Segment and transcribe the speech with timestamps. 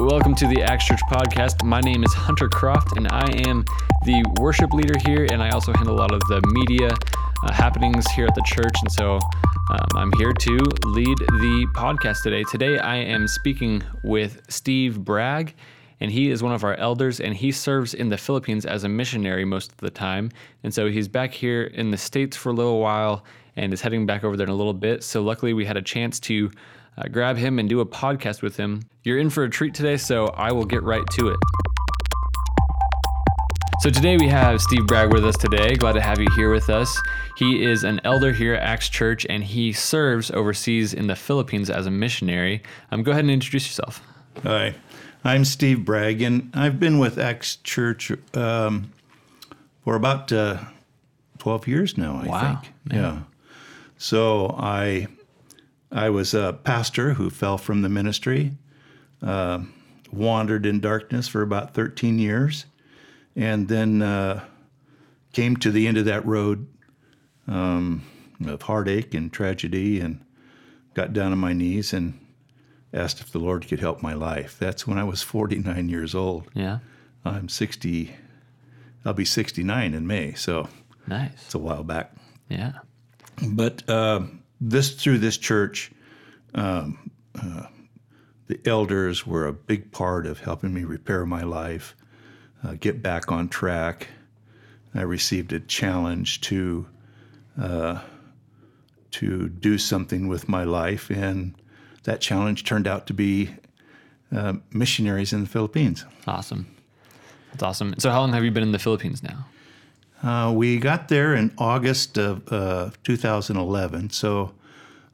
[0.00, 1.62] Welcome to the Acts Church podcast.
[1.62, 3.66] My name is Hunter Croft, and I am
[4.06, 6.88] the worship leader here, and I also handle a lot of the media
[7.44, 8.72] uh, happenings here at the church.
[8.80, 9.16] And so
[9.68, 12.44] um, I'm here to lead the podcast today.
[12.50, 15.54] Today, I am speaking with Steve Bragg,
[16.00, 18.88] and he is one of our elders, and he serves in the Philippines as a
[18.88, 20.30] missionary most of the time.
[20.64, 23.22] And so he's back here in the States for a little while
[23.54, 25.04] and is heading back over there in a little bit.
[25.04, 26.50] So luckily, we had a chance to
[26.96, 28.82] uh, grab him and do a podcast with him.
[29.02, 31.36] You're in for a treat today, so I will get right to it.
[33.80, 35.74] So today we have Steve Bragg with us today.
[35.74, 37.00] Glad to have you here with us.
[37.36, 41.70] He is an elder here at Acts Church and he serves overseas in the Philippines
[41.70, 42.62] as a missionary.
[42.90, 44.02] Um, go ahead and introduce yourself.
[44.42, 44.74] Hi,
[45.24, 48.92] I'm Steve Bragg, and I've been with Acts Church um,
[49.82, 50.58] for about uh,
[51.38, 52.74] 12 years now, I Wow, think.
[52.92, 53.20] Yeah.
[53.96, 55.06] So I
[55.92, 58.52] I was a pastor who fell from the ministry,
[59.22, 59.60] uh,
[60.12, 62.66] wandered in darkness for about 13 years,
[63.34, 64.44] and then uh,
[65.32, 66.66] came to the end of that road
[67.48, 68.02] um,
[68.46, 70.24] of heartache and tragedy and
[70.94, 72.18] got down on my knees and
[72.92, 74.56] asked if the Lord could help my life.
[74.58, 76.48] That's when I was 49 years old.
[76.54, 76.78] Yeah.
[77.24, 78.14] I'm 60,
[79.04, 80.68] I'll be 69 in May, so
[81.06, 81.32] Nice.
[81.46, 82.12] it's a while back.
[82.48, 82.72] Yeah.
[83.46, 84.22] But uh,
[84.60, 85.90] this through this church,
[86.54, 87.66] um, uh,
[88.46, 91.96] the elders were a big part of helping me repair my life,
[92.64, 94.08] uh, get back on track.
[94.94, 96.86] I received a challenge to
[97.60, 98.00] uh,
[99.12, 101.54] to do something with my life, and
[102.04, 103.50] that challenge turned out to be
[104.34, 106.04] uh, missionaries in the Philippines.
[106.26, 106.66] Awesome.
[107.52, 107.94] That's awesome.
[107.98, 109.46] So how long have you been in the Philippines now?
[110.22, 114.52] Uh, we got there in August of uh, 2011, so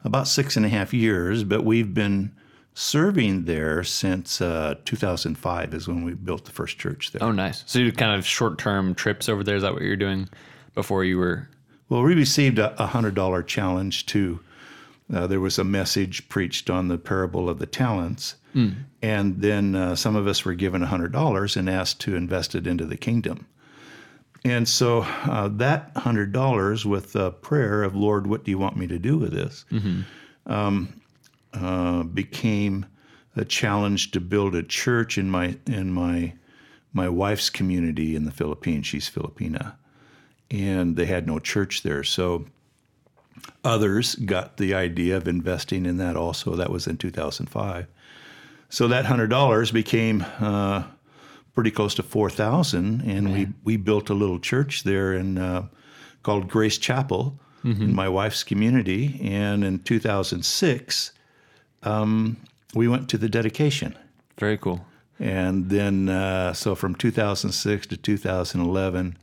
[0.05, 2.33] about six and a half years, but we've been
[2.75, 7.23] serving there since uh, 2005 is when we built the first church there.
[7.23, 7.63] Oh, nice.
[7.67, 9.57] So you kind of short-term trips over there.
[9.57, 10.29] Is that what you're doing
[10.75, 11.49] before you were?
[11.89, 14.41] Well, we received a a $100 challenge to,
[15.15, 18.35] uh, there was a message preached on the parable of the talents,
[19.03, 22.87] and then uh, some of us were given $100 and asked to invest it into
[22.87, 23.47] the kingdom.
[24.47, 28.77] And so uh, that hundred dollars, with a prayer of Lord, what do you want
[28.77, 29.65] me to do with this,
[30.47, 31.01] um,
[31.53, 32.87] uh, became
[33.35, 36.35] a challenge to build a church in my in my
[36.93, 38.87] my wife's community in the Philippines.
[38.87, 39.75] She's Filipina,
[40.49, 42.47] and they had no church there, so
[43.65, 46.17] others got the idea of investing in that.
[46.17, 47.89] Also, that was in 2005.
[48.69, 50.25] So that hundred dollars became.
[50.39, 50.85] Uh,
[51.57, 55.67] pretty close to 4,000, and we, we built a little church there in, uh,
[56.23, 59.19] called Grace Chapel in my wife's community.
[59.25, 61.13] And in 2006,
[61.83, 62.37] um,
[62.75, 63.97] we went to the dedication.
[64.39, 64.87] Very cool.
[65.19, 69.17] And then, uh, so from 2006 to 2011,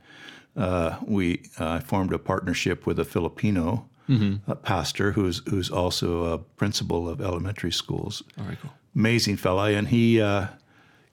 [0.57, 3.87] uh, we uh, formed a partnership with a Filipino
[4.47, 8.71] uh, pastor who's who's also a principal of elementary schools Very cool.
[8.95, 10.47] amazing fella, and he uh,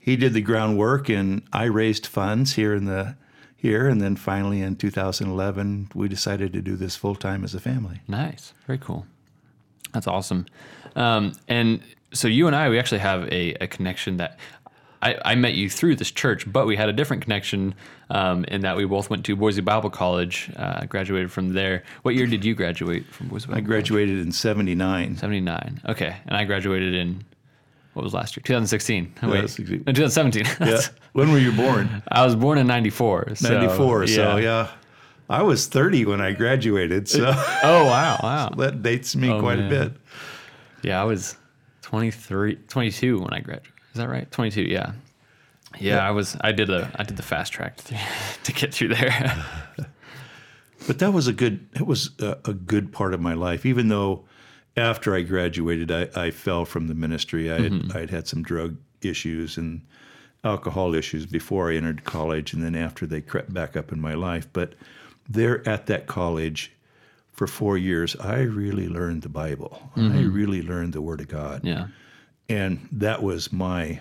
[0.00, 3.14] he did the groundwork, and I raised funds here in the
[3.56, 7.60] here, and then finally in 2011 we decided to do this full time as a
[7.60, 8.00] family.
[8.08, 8.54] Nice.
[8.66, 9.06] Very cool.
[9.92, 10.46] That's awesome.
[10.96, 11.80] Um, and
[12.12, 14.38] so you and I, we actually have a, a connection that
[15.02, 17.74] I, I met you through this church, but we had a different connection
[18.10, 21.84] um, in that we both went to Boise Bible College, uh, graduated from there.
[22.02, 25.16] What year did you graduate from Boise Bible I graduated in '79.
[25.16, 25.80] 79.
[25.88, 26.16] Okay.
[26.26, 27.24] And I graduated in,
[27.94, 28.42] what was last year?
[28.44, 29.04] 2016.
[29.04, 29.78] Wait, 2016.
[29.86, 30.46] no, 2017.
[30.68, 30.80] Yeah.
[31.12, 32.02] when were you born?
[32.08, 33.34] I was born in 94.
[33.36, 34.06] So, '94.
[34.06, 34.68] So yeah,
[35.28, 37.08] I was 30 when I graduated.
[37.08, 37.26] So
[37.62, 38.18] Oh, wow.
[38.22, 38.48] Wow.
[38.58, 39.66] that dates me Oh, quite man.
[39.66, 39.92] a bit.
[40.82, 41.36] Yeah, I was
[41.82, 43.72] 23, 22 when I graduated.
[43.92, 44.30] Is that right?
[44.30, 44.92] 22, yeah.
[45.78, 47.96] Yeah, I was I did a I did the fast track to,
[48.44, 49.44] to get through there.
[50.86, 51.68] But that was a good.
[51.74, 54.24] It was a, a good part of my life, even though
[54.80, 57.50] after I graduated, I, I fell from the ministry.
[57.50, 57.96] I had, mm-hmm.
[57.96, 59.82] I'd had some drug issues and
[60.42, 64.14] alcohol issues before I entered college, and then after they crept back up in my
[64.14, 64.48] life.
[64.52, 64.74] But
[65.28, 66.72] there at that college
[67.32, 69.90] for four years, I really learned the Bible.
[69.96, 70.32] I mm-hmm.
[70.32, 71.88] really learned the Word of God, yeah.
[72.48, 74.00] and that was my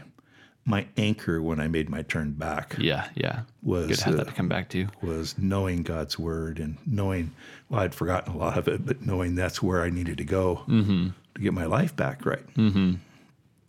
[0.69, 3.42] my anchor when I made my turn back Yeah, yeah.
[3.63, 4.88] Was, Good to have uh, that to come back to.
[5.01, 7.31] was knowing God's word and knowing,
[7.69, 10.63] well, I'd forgotten a lot of it, but knowing that's where I needed to go
[10.68, 12.44] to get my life back right.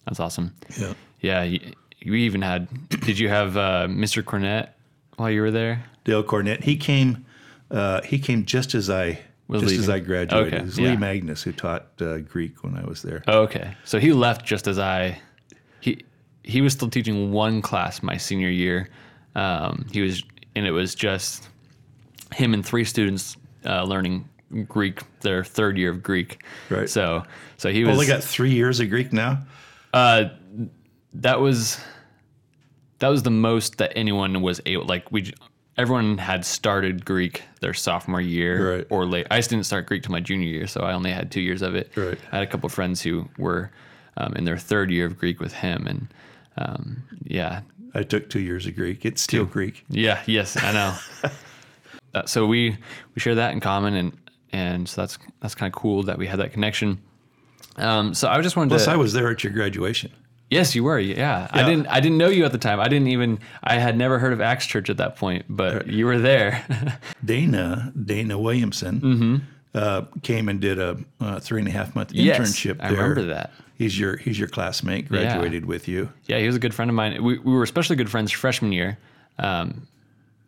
[0.07, 0.55] That's awesome.
[0.79, 0.95] Yeah.
[1.21, 1.61] Yeah, you,
[2.01, 4.23] you even had did you have uh, Mr.
[4.23, 4.71] Cornett
[5.17, 5.85] while you were there?
[6.05, 7.27] Dale Cornett, he came,
[7.71, 9.89] uh, he came just as I, Was just as.
[9.89, 10.55] I graduated.
[10.55, 10.91] Okay, It was yeah.
[10.91, 13.23] Lee Magnus who taught uh, Greek when I was there.
[13.29, 13.75] Oh, okay.
[13.85, 15.21] So he left just as I
[15.81, 16.05] he
[16.43, 18.89] he was still teaching one class my senior year.
[19.35, 20.23] Um, he was,
[20.57, 21.49] and it was just
[22.35, 24.29] him and three students uh, learning
[24.69, 26.43] Greek, their third year of Greek.
[26.71, 26.89] Right.
[26.89, 27.23] So,
[27.57, 29.43] so he was Only got three years of Greek now.
[29.93, 30.25] uh,
[31.15, 31.79] that was
[33.01, 34.85] that was the most that anyone was able.
[34.85, 35.33] Like we,
[35.77, 38.87] everyone had started Greek their sophomore year Right.
[38.91, 39.27] or late.
[39.31, 41.63] I just didn't start Greek till my junior year, so I only had two years
[41.63, 41.91] of it.
[41.97, 42.19] Right.
[42.31, 43.71] I had a couple of friends who were
[44.19, 46.07] um, in their third year of Greek with him, and
[46.57, 47.63] um, yeah,
[47.95, 49.05] I took two years of Greek.
[49.05, 49.85] It's still Greek.
[49.89, 51.31] yeah, yes, I know.
[52.15, 52.77] uh, so we
[53.15, 54.13] we share that in common, and
[54.53, 57.01] and so that's that's kind of cool that we had that connection.
[57.77, 58.93] Um, so I just wanted Plus, to.
[58.93, 60.13] I was there at your graduation.
[60.51, 60.99] Yes, you were.
[60.99, 61.47] Yeah.
[61.53, 61.87] I didn't.
[61.87, 62.81] I didn't know you at the time.
[62.81, 63.39] I didn't even.
[63.63, 66.99] I had never heard of Acts Church at that point, but you were there.
[67.25, 72.27] Dana Dana Williamson uh, came and did a uh, three and a half month Mm-hmm.
[72.27, 73.53] Yes, internship I remember that.
[73.81, 75.09] He's your he's your classmate.
[75.09, 76.11] Graduated with you.
[76.27, 77.23] yeah, he was a good friend of mine.
[77.25, 78.99] We we were especially good friends freshman year,
[79.39, 79.87] um,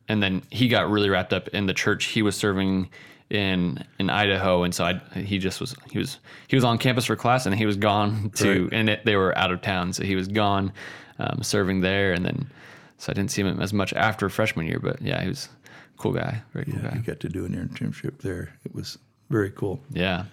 [0.06, 2.90] and then he got really wrapped up in the church he was serving
[3.30, 6.18] in in Idaho, and so I he just was he was
[6.48, 8.72] he was on campus for class, and he was gone to, Right.
[8.74, 10.70] and it, they were out of town, so he was gone
[11.18, 12.50] um, serving there, and then
[12.98, 15.48] so I didn't see him as much after freshman year, but yeah, he was
[15.94, 16.96] a cool guy, very cool guy.
[16.96, 18.52] You got to do an internship there.
[18.66, 18.98] It was
[19.30, 19.80] very cool.
[19.90, 20.26] Yeah.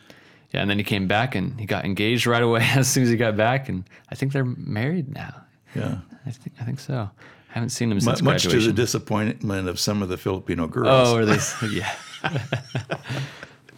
[0.52, 0.62] Yeah.
[0.62, 3.18] And then he came back and he got engaged right away as soon as he
[3.18, 3.70] got back.
[3.70, 5.44] And I think they're married now.
[5.76, 6.00] Yeah.
[6.26, 7.10] I think I think so.
[7.50, 10.88] I haven't seen him since Much to the disappointment of some of the Filipino girls.
[11.10, 11.40] oh, are they?
[11.72, 11.92] Yeah.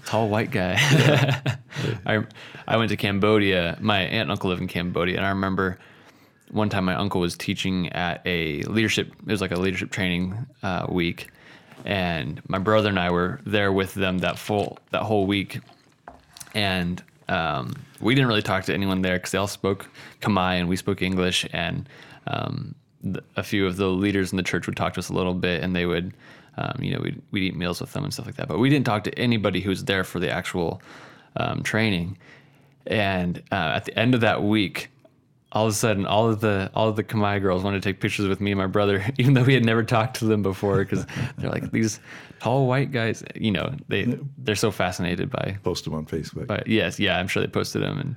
[0.06, 0.76] Tall white guy.
[2.06, 2.26] I
[2.68, 3.78] I went to Cambodia.
[3.80, 5.78] My aunt and uncle live in Cambodia, and I remember
[6.50, 9.14] one time my uncle was teaching at a leadership.
[9.26, 11.28] It was like a leadership training uh, week,
[11.86, 15.60] and my brother and I were there with them that full that whole week,
[16.54, 19.90] and um, we didn't really talk to anyone there because they all spoke
[20.22, 21.88] Khmer and we spoke English, and
[22.28, 25.14] um, th- a few of the leaders in the church would talk to us a
[25.14, 26.14] little bit, and they would,
[26.58, 28.48] um, you know, we'd, we'd eat meals with them and stuff like that.
[28.48, 30.82] But we didn't talk to anybody who was there for the actual
[31.38, 32.18] um, training.
[32.88, 34.90] And uh, at the end of that week,
[35.52, 38.00] all of a sudden, all of the all of the Khmer girls wanted to take
[38.00, 40.78] pictures with me and my brother, even though we had never talked to them before,
[40.78, 41.06] because
[41.38, 42.00] they're like these
[42.40, 43.24] tall white guys.
[43.36, 46.48] You know, they they're so fascinated by Post them on Facebook.
[46.48, 48.16] but yes, yeah, I'm sure they posted them, and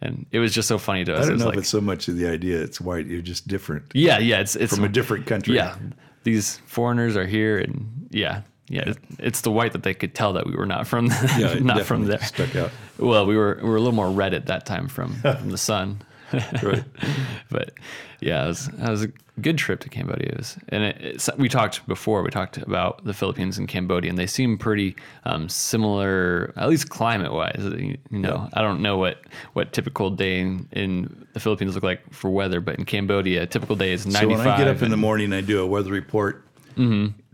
[0.00, 1.26] and it was just so funny to us.
[1.26, 3.06] I don't know like, if it's so much of the idea it's white.
[3.06, 5.54] You're just different yeah, yeah, it's it's from a different country.
[5.56, 5.76] yeah.
[6.24, 10.32] These foreigners are here, and yeah, yeah, it- it's the white that they could tell
[10.34, 11.06] that we were not from,
[11.38, 12.20] Yeah, not from there.
[12.22, 12.70] Stuck out.
[12.98, 15.58] Well, we were we were a little more red at that time from from the
[15.58, 16.02] sun.
[16.62, 16.84] Right.
[17.50, 17.72] but
[18.20, 19.08] yeah, it was, that was a
[19.40, 20.28] good trip to Cambodia.
[20.28, 22.22] It was, and it, it's, we talked before.
[22.22, 24.94] We talked about the Philippines and Cambodia, and they seem pretty
[25.24, 27.60] um, similar, at least climate wise.
[27.60, 29.22] You, you know, I don't know what
[29.54, 33.46] what typical day in, in the Philippines look like for weather, but in Cambodia, a
[33.46, 34.20] typical day is 95.
[34.20, 34.48] So when.
[34.48, 36.44] I get up in the morning, I do a weather report.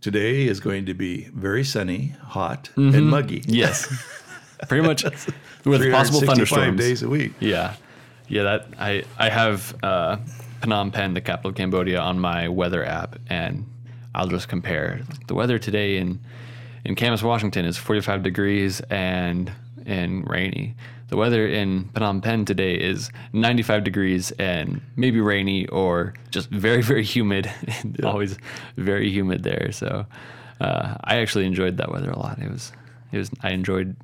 [0.00, 3.42] Today is going to be very sunny, hot, and muggy.
[3.46, 3.86] yes,
[4.68, 5.04] pretty much
[5.64, 6.80] with possible thunderstorms.
[6.80, 7.32] days a week.
[7.40, 7.74] Yeah,
[8.28, 8.42] yeah.
[8.44, 10.18] That I I have uh,
[10.60, 13.66] Phnom Penh, the capital of Cambodia, on my weather app, and
[14.14, 16.20] I'll just compare the weather today in
[16.84, 19.52] in Camas, Washington, is 45 degrees and
[19.86, 20.74] and rainy.
[21.08, 26.82] The weather in Phnom Penh today is 95 degrees and maybe rainy or just very
[26.82, 27.50] very humid.
[28.04, 28.38] Always
[28.76, 29.72] very humid there.
[29.72, 30.04] So
[30.60, 32.38] uh, I actually enjoyed that weather a lot.
[32.38, 32.72] It was
[33.12, 33.96] it was I enjoyed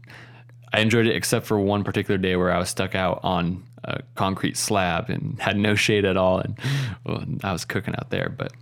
[0.74, 4.02] I enjoyed it except for one particular day where I was stuck out on a
[4.16, 6.58] concrete slab and had no shade at all, and
[7.04, 8.28] well, I was cooking out there.
[8.28, 8.52] But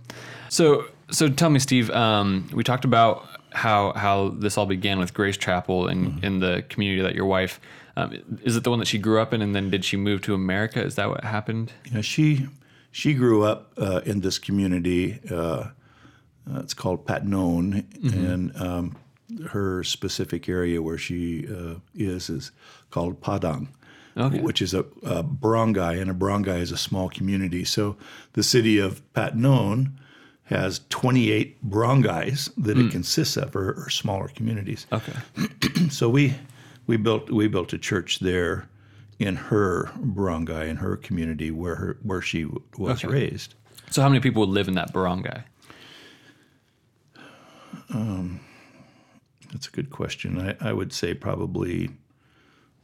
[0.47, 1.89] so so tell me, Steve.
[1.89, 6.63] Um, we talked about how how this all began with Grace Chapel and in the
[6.69, 7.59] community that your wife.
[7.97, 10.21] Um, is it the one that she grew up in, and then did she move
[10.23, 10.83] to America?
[10.83, 11.71] Is that what happened?
[11.91, 12.47] Know, she
[12.91, 15.19] she grew up uh, in this community.
[15.31, 15.69] Uh,
[16.47, 18.97] uh, it's called Patnon, and um,
[19.49, 22.51] her specific area where she uh, is is
[22.91, 23.67] called Padang,
[24.17, 24.39] Okay.
[24.41, 27.63] which is a, a barangay, and a barangay is a small community.
[27.65, 27.95] So
[28.33, 29.97] the city of Patnon
[30.45, 34.85] has 28 barangays that it consists of, or, or smaller communities.
[34.91, 35.13] Okay.
[35.89, 36.35] So we
[36.87, 38.67] we built we built a church there
[39.19, 42.45] in her barangay in her community where her where she
[42.77, 43.07] was Okay.
[43.07, 43.55] raised.
[43.89, 45.43] So how many people would live in that barangay?
[49.53, 50.39] That's a good question.
[50.39, 51.91] I, I would say probably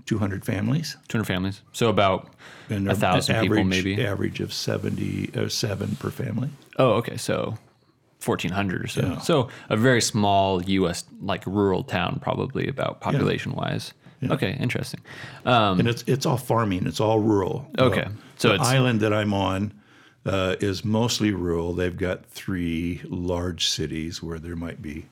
[0.05, 1.61] 200 families 200 families.
[1.73, 2.29] So about
[2.69, 4.05] a thousand average, people, maybe.
[4.05, 6.49] average of 70 uh, seven per family.
[6.77, 7.17] Oh, okay.
[7.17, 7.57] So
[8.23, 9.01] 1400 or so.
[9.01, 9.19] Yeah.
[9.19, 11.03] So a very small U.S.
[11.21, 13.93] like rural town, probably about population wise.
[14.21, 14.99] Okay, interesting.
[15.45, 16.85] Um, and it's it's all farming.
[16.87, 17.65] It's all rural.
[17.77, 18.01] Okay.
[18.01, 19.73] Uh, So the island that I'm on,
[20.25, 21.73] uh, is mostly rural.
[21.73, 25.05] They've got three large cities where there might be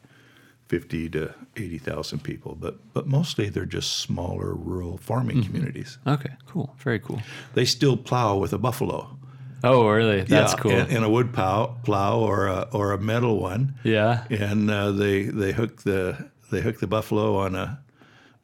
[0.68, 5.98] 50 to 80,000 people, but but mostly they're just smaller rural farming communities.
[6.06, 6.76] Okay, cool.
[6.80, 7.22] Very cool.
[7.54, 9.18] They still plow with a buffalo.
[9.64, 10.22] Oh, really?
[10.22, 10.72] That's Yeah, cool.
[10.72, 13.74] And, and a wood plow, plow or a or a metal one.
[13.84, 14.26] yeah.
[14.30, 17.80] and uh, they they hook the they hook the buffalo on a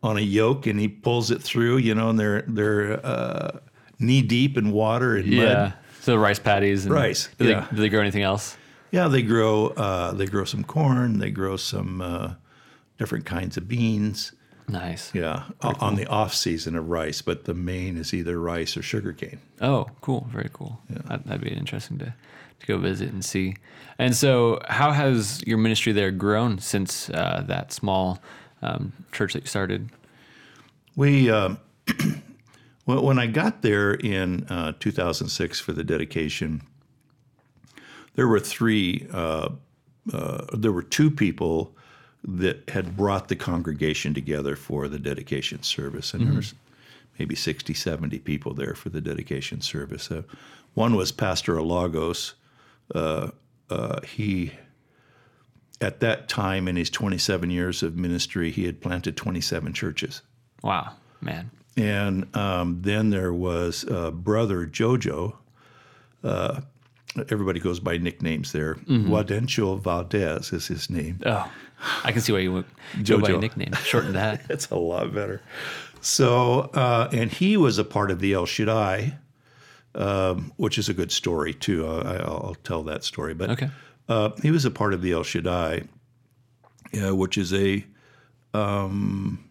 [0.01, 1.77] on a yoke, and he pulls it through.
[1.77, 3.59] You know, and they're they're uh,
[3.99, 5.43] knee deep in water and Yeah.
[5.53, 5.73] mud.
[6.01, 6.85] So rice paddies.
[6.85, 7.67] And Rice, Do yeah.
[7.69, 8.57] they, do they grow anything else?
[8.93, 11.17] Yeah, they grow uh, they grow some corn.
[11.17, 12.33] They grow some uh,
[12.99, 14.33] different kinds of beans.
[14.67, 15.09] Nice.
[15.15, 18.83] Yeah, o- on the off season of rice, but the main is either rice or
[18.83, 19.39] sugarcane.
[19.59, 20.27] Oh, cool.
[20.31, 20.79] Very cool.
[20.91, 22.13] That, that'd be interesting to,
[22.59, 23.55] to go visit and see.
[23.97, 28.19] And so, how has your ministry there grown since uh, that small
[28.61, 29.89] um, church that you started?
[30.95, 31.57] We, um,
[32.85, 36.61] when I got there in uh, 2006 for the dedication,
[38.15, 39.49] there were three, uh,
[40.11, 41.75] uh, there were two people
[42.23, 46.13] that had brought the congregation together for the dedication service.
[46.13, 46.53] And there was
[47.19, 50.09] maybe 60, 70 people there for the dedication service.
[50.09, 50.23] Uh,
[50.73, 52.33] one was Pastor Alagos.
[52.93, 53.31] Uh,
[53.69, 54.51] uh, he,
[55.81, 60.21] at that time in his 27 years of ministry, he had planted 27 churches.
[60.61, 61.51] Wow, man.
[61.75, 65.35] And um, then there was uh, brother Jojo.
[66.23, 66.61] Uh,
[67.29, 68.75] everybody goes by nicknames there.
[68.75, 71.19] Gaudencio Valdez is his name.
[71.25, 71.51] Oh,
[72.03, 72.65] I can see why you went
[73.03, 73.73] go by a nickname.
[73.83, 74.41] Shorten that.
[74.49, 75.41] It's a lot better.
[76.01, 79.17] So, uh, and he was a part of the El Shaddai,
[79.95, 81.87] um, which is a good story too.
[81.87, 83.33] I, I'll tell that story.
[83.33, 83.69] But Okay.
[84.09, 85.83] uh, he was a part of the El Shaddai,
[87.05, 87.85] uh, which is a
[88.53, 89.43] um,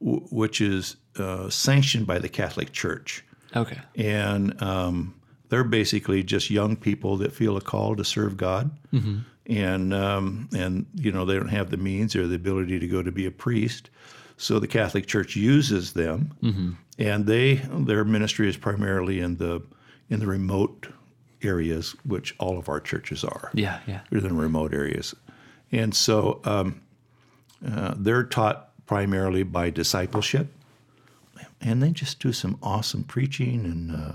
[0.00, 3.24] w- which is uh, sanctioned by the Catholic Church,
[3.56, 3.78] Okay.
[3.96, 5.14] and um,
[5.50, 8.70] they're basically just young people that feel a call to serve God,
[9.46, 13.02] and um, and you know they don't have the means or the ability to go
[13.02, 13.90] to be a priest,
[14.36, 16.30] so the Catholic Church uses them,
[16.98, 19.62] and they their ministry is primarily in the
[20.08, 20.88] in the remote
[21.42, 24.00] areas, which all of our churches are Yeah, yeah.
[24.10, 25.14] they're in remote areas.
[25.72, 26.80] And so um,
[27.66, 30.48] uh, they're taught primarily by discipleship.
[31.62, 34.12] And they just do some awesome preaching, and uh,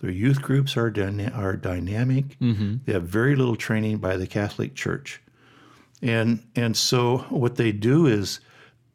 [0.00, 2.36] their youth groups are, dyna- are dynamic.
[2.84, 5.20] They have very little training by the Catholic Church.
[6.02, 8.40] And, and so what they do is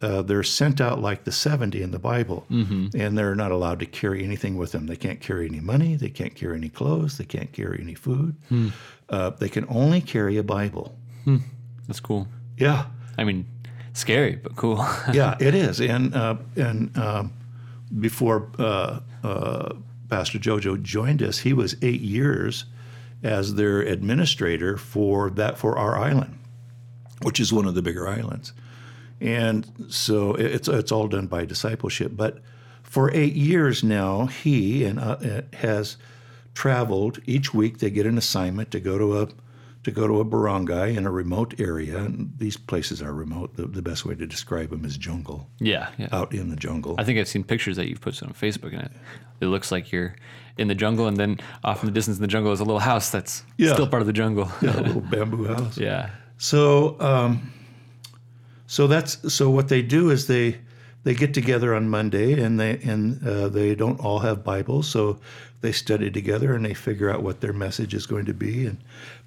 [0.01, 3.85] uh, they're sent out like the 70 in the Bible, and they're not allowed to
[3.85, 4.87] carry anything with them.
[4.87, 8.35] They can't carry any money, they can't carry any clothes, they can't carry any food.
[9.09, 10.95] Uh, they can only carry a Bible.
[11.87, 12.27] That's cool.
[12.57, 12.85] Yeah,
[13.17, 13.45] I mean,
[13.93, 14.77] scary, but cool.
[15.13, 15.79] yeah, it is.
[15.95, 17.33] And uh, and um,
[17.99, 19.73] before uh, uh,
[20.11, 22.65] Pastor Jojo joined us, he was eight years
[23.23, 26.37] as their administrator for that for our island,
[27.21, 28.51] which is one of the bigger islands.
[29.21, 32.11] And so it's it's all done by discipleship.
[32.13, 32.39] But
[32.83, 35.95] for eight years now, he and uh, has
[36.53, 37.77] traveled each week.
[37.77, 39.29] They get an assignment to go to a
[39.83, 41.97] to go to a barangay in a remote area.
[41.97, 43.55] And these places are remote.
[43.55, 46.07] The, the best way to describe them is jungle, yeah, yeah.
[46.11, 46.95] out in the jungle.
[46.99, 48.91] I think I've seen pictures that you've posted on Facebook, and it,
[49.41, 50.15] it looks like you're
[50.57, 52.79] in the jungle, and then off in the distance in the jungle is a little
[52.79, 53.73] house that's Yeah.
[53.73, 54.51] still part of the jungle.
[54.61, 55.77] a little bamboo house.
[55.77, 56.11] yeah.
[56.37, 57.51] So, um,
[58.67, 60.57] so that's so what they do is they
[61.03, 65.19] they get together on Monday and they and uh, they don't all have Bibles, so
[65.61, 68.77] they study together and they figure out what their message is going to be, and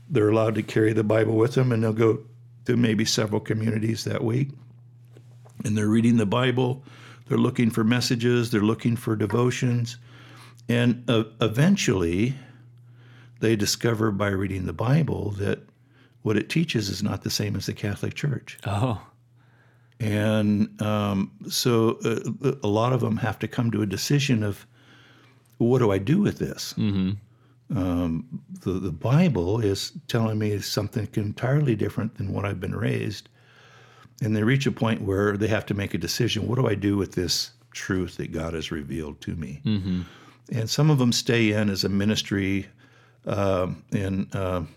[0.08, 2.20] they're allowed to carry the Bible with them, and they'll go
[2.66, 4.50] to maybe several communities that week,
[5.64, 6.82] and they're reading the Bible,
[7.28, 9.96] they're looking for messages, they're looking for devotions,
[10.68, 12.34] and uh, eventually
[13.40, 15.61] they discover by reading the Bible that
[16.23, 18.58] what it teaches is not the same as the Catholic Church.
[18.66, 19.00] Oh,
[20.00, 24.66] And um, so uh, a lot of them have to come to a decision of
[25.58, 26.75] what do I do with this?
[27.75, 28.26] Um,
[28.61, 33.28] the, the Bible is telling me something entirely different than what I've been raised.
[34.23, 36.75] And they reach a point where they have to make a decision what do I
[36.76, 39.61] do with this truth that God has revealed to me?
[40.52, 42.66] And some of them stay in as a ministry,
[43.26, 44.69] um, and um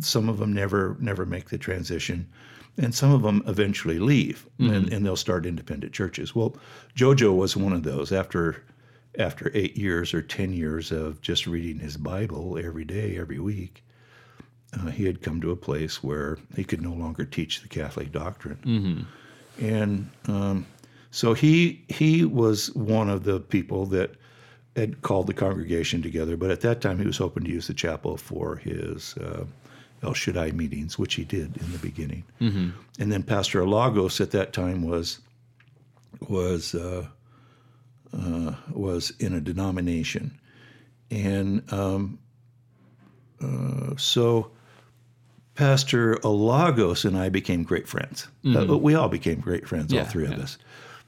[0.00, 2.28] some of them never never make the transition,
[2.76, 6.34] and some of them eventually leave and, and they'll start independent churches.
[6.34, 6.56] Well,
[6.96, 8.12] JoJo was one of those.
[8.12, 8.62] After
[9.18, 13.82] after eight years or ten years of just reading his Bible every day, every week,
[14.78, 18.10] uh, he had come to a place where he could no longer teach the Catholic
[18.12, 18.58] doctrine,
[19.60, 20.66] and um,
[21.10, 24.12] so he he was one of the people that
[24.76, 27.74] had called the congregation together, but at that time he was hoping to use the
[27.74, 29.44] chapel for his uh,
[30.02, 32.24] El Shaddai meetings, which he did in the beginning.
[32.40, 32.70] Mm-hmm.
[32.98, 35.20] And then Pastor Alagos at that time was
[36.28, 37.06] was uh,
[38.16, 40.38] uh, was in a denomination,
[41.10, 42.18] and um,
[43.42, 44.50] uh, so
[45.54, 48.28] Pastor Alagos and I became great friends.
[48.46, 50.44] Uh, we all became great friends, all three of yeah.
[50.44, 50.58] us,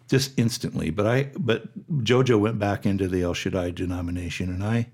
[0.08, 0.90] just instantly.
[0.90, 1.64] But I, but
[2.04, 4.86] JoJo went back into the El Shaddai denomination, and I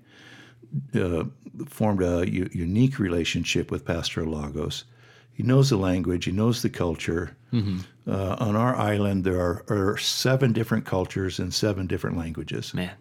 [0.97, 1.25] uh,
[1.67, 4.85] formed a u- unique relationship with Pastor Lagos.
[5.33, 7.35] He knows the language, he knows the culture.
[8.07, 12.91] Uh, on our island, there are, are seven different cultures and seven different languages, Man,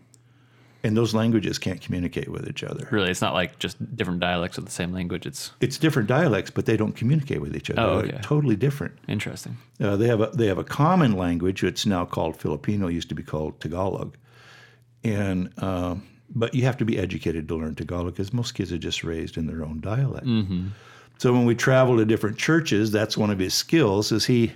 [0.82, 2.88] and those languages can't communicate with each other.
[2.90, 5.24] really, it's not like just different dialects of the same language.
[5.26, 7.80] It's It's different dialects, but they don't communicate with each other.
[7.82, 8.18] Oh, They're okay.
[8.22, 8.94] totally different.
[9.06, 9.56] interesting.
[9.80, 11.62] Uh, they have a they have a common language.
[11.62, 12.88] It's now called Filipino.
[12.88, 14.16] It used to be called Tagalog,
[15.04, 16.02] and um,
[16.34, 19.36] but you have to be educated to learn Tagalog because most kids are just raised
[19.36, 20.26] in their own dialect.
[21.20, 24.10] So when we travel to different churches, that's one of his skills.
[24.10, 24.54] Is he?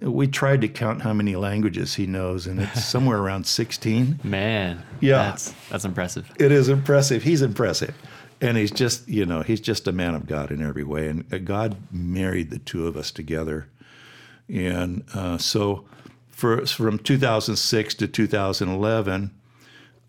[0.00, 4.20] We tried to count how many languages he knows, and it's somewhere around sixteen.
[4.22, 5.24] Man, Yeah.
[5.24, 6.30] that's that's impressive.
[6.38, 7.24] It is impressive.
[7.24, 7.96] He's impressive.
[8.40, 11.08] And he's just, you know, he's just a man of God in every way.
[11.08, 13.66] And uh, God married the two of us together.
[14.48, 15.84] And uh, so
[16.30, 19.30] for, from 2006 to 2011,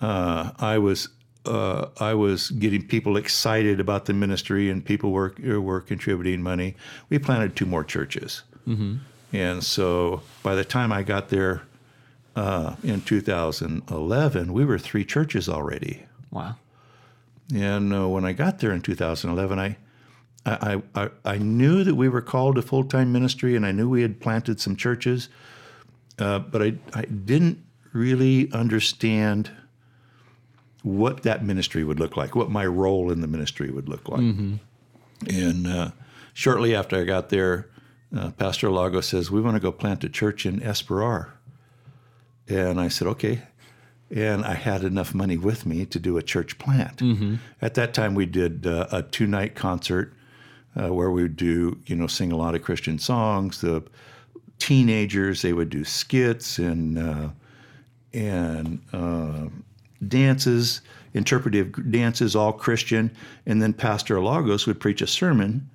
[0.02, 1.10] uh, I was
[1.46, 6.76] uh, I was getting people excited about the ministry, and people were were contributing money.
[7.10, 8.44] We planted two more churches,
[9.34, 11.64] and so by the time I got there
[12.36, 16.06] uh, in 2011, we were three churches already.
[16.32, 16.56] Wow.
[17.54, 19.78] And uh, when I got there in 2011, I,
[20.46, 23.90] I, I, I knew that we were called to full time ministry, and I knew
[23.90, 25.30] we had planted some churches,
[26.20, 29.52] uh, but I, I didn't really understand
[30.84, 34.22] what that ministry would look like, what my role in the ministry would look like.
[35.30, 35.92] And uh,
[36.34, 37.68] shortly after I got there,
[38.16, 41.30] uh, Pastor Lago says, We want to go plant a church in Esperar.
[42.48, 43.44] And I said, Okay.
[44.14, 47.02] And I had enough money with me to do a church plant.
[47.62, 50.14] At that time, we did uh, a two night concert
[50.76, 53.62] uh, where we would do, you know, sing a lot of Christian songs.
[53.62, 53.84] The
[54.60, 57.30] teenagers, they would do skits and, uh,
[58.14, 59.48] and, uh,
[60.08, 60.82] dances,
[61.14, 63.12] interpretive dances, all Christian,
[63.46, 65.70] and then Pastor Lagos would preach a sermon.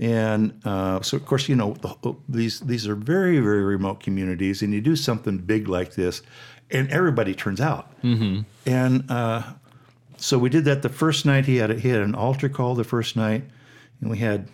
[0.00, 4.62] And uh, so, of course, you know the, these these are very very remote communities,
[4.62, 6.22] and you do something big like this,
[6.70, 8.00] and everybody turns out.
[8.02, 8.42] Mm-hmm.
[8.66, 9.42] And uh,
[10.16, 11.46] so we did that the first night.
[11.46, 13.42] He had a, he had an altar call the first night,
[14.00, 14.48] and we had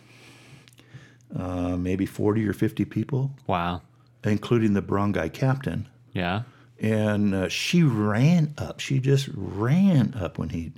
[1.36, 3.82] uh, maybe forty or fifty people, Wow.
[4.24, 6.42] including the barangay captain Yeah.
[6.84, 8.78] And uh, she ran up.
[8.78, 10.72] She just ran up when he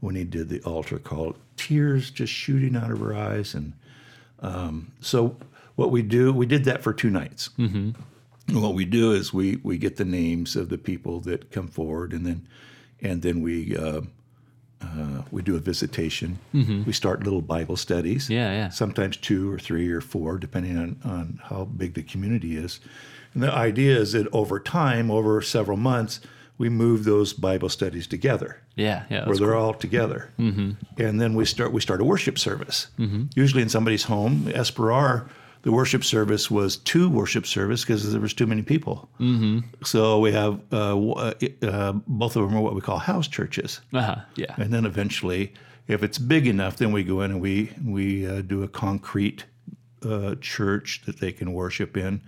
[0.00, 3.54] when he did the altar call, tears just shooting out of her eyes.
[3.54, 3.72] And
[4.40, 5.38] um, so,
[5.74, 7.48] what we do, we did that for two nights.
[7.58, 7.92] Mm-hmm.
[8.48, 11.68] And what we do is we we get the names of the people that come
[11.68, 12.46] forward, and then
[13.00, 13.76] and then we.
[13.76, 14.02] Uh,
[14.86, 16.38] uh, we do a visitation.
[16.52, 18.52] We start little Bible studies Yeah.
[18.52, 18.68] Yeah.
[18.70, 22.80] sometimes two or three or four, depending on, on how big the community is.
[23.34, 26.20] And the idea is that over time, over several months,
[26.58, 29.02] we move those Bible studies together, Yeah.
[29.10, 29.26] Yeah.
[29.26, 29.60] where they're cool.
[29.60, 30.30] all together.
[30.38, 30.70] Mm-hmm.
[30.96, 32.86] And then we start we start a worship service,
[33.34, 34.44] usually in somebody's home.
[34.54, 35.28] Esperar,
[35.62, 39.08] the worship service was two worship service because there was too many people.
[39.18, 39.60] Mm-hmm.
[39.84, 43.80] So we have uh, uh, uh, both of them are what we call house churches.
[43.92, 44.16] Uh-huh.
[44.36, 44.54] Yeah.
[44.58, 45.52] And then eventually,
[45.88, 49.44] if it's big enough, then we go in and we we uh, do a concrete
[50.04, 52.20] uh, church that they can worship in,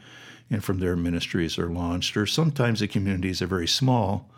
[0.50, 2.16] and from there ministries are launched.
[2.16, 4.30] Or sometimes the communities are very small,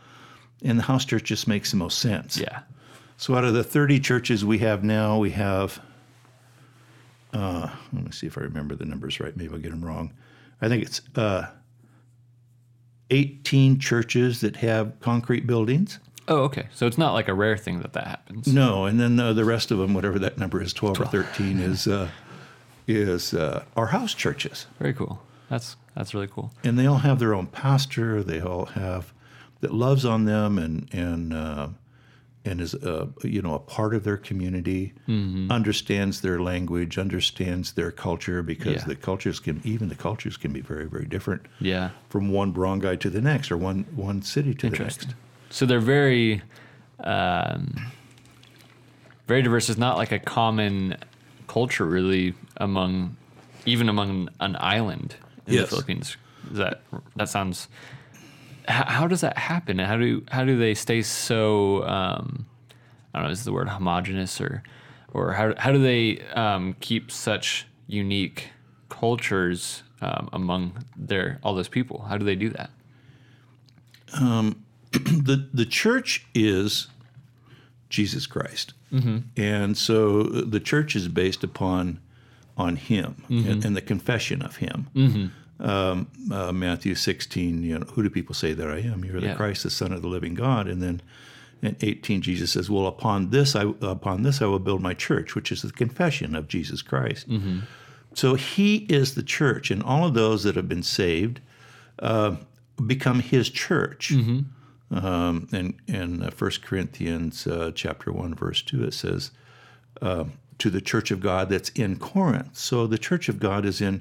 [0.63, 2.39] and the house church just makes the most sense.
[2.39, 2.61] Yeah.
[3.17, 5.81] So out of the 30 churches we have now, we have.
[7.33, 9.37] Uh, let me see if I remember the numbers right.
[9.37, 10.13] Maybe I'll get them wrong.
[10.61, 11.47] I think it's uh,
[13.11, 15.99] 18 churches that have concrete buildings.
[16.29, 16.69] Oh, okay.
[16.73, 18.47] So it's not like a rare thing that that happens.
[18.47, 21.59] No, and then uh, the rest of them, whatever that number is, twelve, or thirteen,
[21.59, 22.09] is uh,
[22.87, 25.21] is uh, our house churches, Very cool.
[25.49, 26.53] That's that's really cool.
[26.63, 28.23] and they all have their own pastor.
[28.23, 29.13] They all have
[29.61, 31.69] that loves on them and and uh,
[32.45, 34.93] and is uh, you know a part of their community,
[35.51, 38.85] understands their language, understands their culture because Yeah.
[38.89, 41.91] the cultures can even the cultures can be very very different Yeah.
[42.09, 45.15] from one barangay to the next or one one city to the next.
[45.51, 46.43] So they're very,
[47.01, 47.87] um,
[49.27, 49.69] very diverse.
[49.69, 50.97] It's not like a common
[51.49, 53.17] culture really among,
[53.67, 55.65] even among an island in Yes.
[55.65, 56.17] the Philippines.
[56.53, 56.83] Is that
[57.17, 57.69] that sounds?
[58.71, 59.79] How, how does that happen?
[59.79, 61.85] How do how do they stay so?
[61.87, 62.47] Um,
[63.13, 63.33] I don't know.
[63.33, 64.63] Is the word homogenous or
[65.13, 68.49] or how how do they um, keep such unique
[68.89, 72.07] cultures um, among their all those people?
[72.09, 72.71] How do they do that?
[74.93, 76.89] the the church is
[77.89, 78.73] Jesus Christ,
[79.37, 82.01] and so the church is based upon
[82.57, 85.33] on Him and, and the confession of Him.
[85.61, 89.05] Um, uh, Matthew sixteen, you know, who do people say that I am?
[89.05, 89.35] You're the Yeah.
[89.35, 91.03] Christ, the Son of the living God, and then.
[91.63, 95.35] In 18, Jesus says, "Well, upon this, I upon this I will build my church,
[95.35, 97.27] which is the confession of Jesus Christ."
[98.15, 101.43] So He is the church, and all of those that have been saved
[101.99, 102.37] uh,
[102.87, 104.11] become His church.
[104.91, 109.31] Um, and in uh, 1 Corinthians uh, chapter 1, verse 2, it says,
[110.01, 112.57] um, to the church of God that's in Corinth.
[112.57, 114.01] So the church of God is in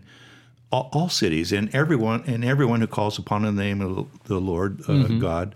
[0.71, 4.81] all, all cities and everyone and everyone who calls upon the name of the Lord
[4.87, 5.55] uh, God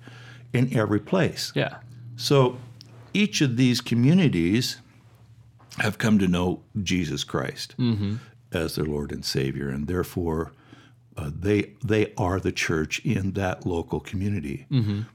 [0.54, 1.52] in every place.
[1.56, 1.78] Yeah.
[2.16, 2.58] So
[3.14, 4.78] each of these communities
[5.80, 7.76] have come to know Jesus Christ
[8.52, 10.52] as their Lord and Savior, and therefore
[11.18, 14.66] uh, they they are the church in that local community,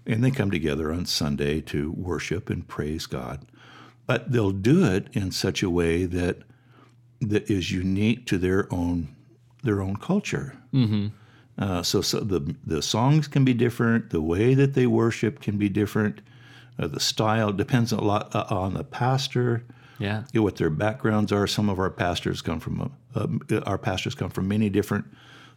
[0.07, 3.47] and they come together on Sunday to worship and praise God.
[4.07, 6.39] But they'll do it in such a way that
[7.21, 9.15] that is unique to their own
[9.63, 10.57] their own culture.
[11.59, 14.11] Uh, so, so the the songs can be different.
[14.11, 16.21] The way that they worship can be different.
[16.79, 19.65] Uh, the style depends a lot uh, on the pastor.
[19.99, 20.23] Yeah.
[20.33, 21.49] you know, what their backgrounds are.
[21.49, 25.07] Some of our pastors come from uh, uh, our pastors come from many different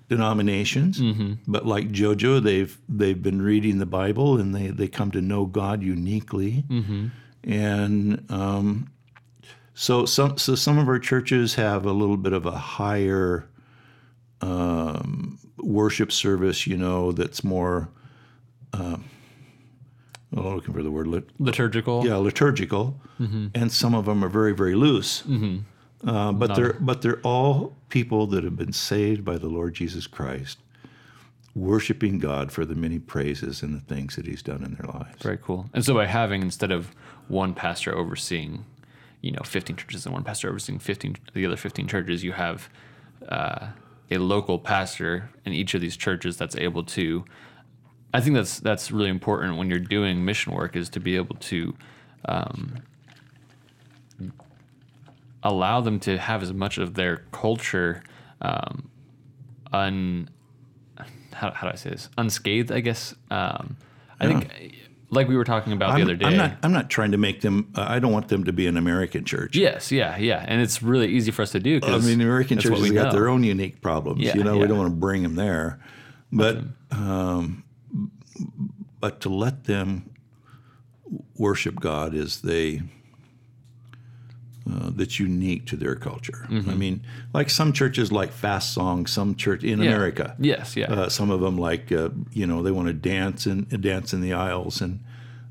[0.09, 0.99] denominations.
[1.47, 5.45] But like JoJo, they've they've been reading the Bible and they they come to know
[5.45, 6.65] God uniquely.
[7.43, 8.89] And um,
[9.75, 13.47] so some so some of our churches have a little bit of a higher
[14.41, 17.89] um, worship service, you know, that's more.
[18.73, 19.05] Um,
[20.35, 22.05] I'm looking for the word lit, Liturgical.
[22.05, 25.23] yeah, liturgical, and some of them are very, very loose.
[26.07, 30.07] Uh, but they're but they're all people that have been saved by the Lord Jesus
[30.07, 30.57] Christ,
[31.53, 35.21] worshiping God for the many praises and the things that He's done in their lives.
[35.21, 35.69] Very cool.
[35.73, 36.95] And so by having instead of
[37.27, 38.65] one pastor overseeing,
[39.21, 42.69] you know, 15 churches and one pastor overseeing 15 the other 15 churches, you have
[43.27, 43.67] uh,
[44.11, 47.25] a local pastor in each of these churches that's able to
[48.13, 51.35] I think that's that's really important when you're doing mission work is to be able
[51.37, 51.73] to
[52.25, 52.75] um,
[55.43, 58.03] allow them to have as much of their culture
[58.41, 58.89] um,
[59.71, 60.29] un
[61.31, 62.09] how, how do I say this?
[62.17, 63.15] Unscathed I guess.
[63.29, 63.77] Um,
[64.19, 64.75] I think
[65.11, 67.17] like we were talking about the I'm, other day I'm not I'm not trying to
[67.17, 67.71] make them.
[67.75, 69.55] Uh, I don't want them to be an American church.
[69.55, 72.57] yes yeah yeah and it's really easy for us to do I mean, the American
[72.57, 74.21] churches have got their own unique problems.
[74.21, 74.61] Yeah, you know, yeah.
[74.61, 75.79] we don't want to bring them there,
[76.31, 76.59] but
[76.91, 77.63] um,
[78.99, 80.09] but to let them
[81.37, 82.81] worship God as they
[84.69, 86.45] uh, that's unique to their culture.
[86.49, 86.69] Mm-hmm.
[86.69, 87.01] I mean,
[87.33, 89.11] like some churches like fast songs.
[89.11, 89.89] Some church in Yeah.
[89.91, 93.45] America, yes yeah uh, some of them like uh, you know they want to dance
[93.47, 94.99] and dance in the aisles and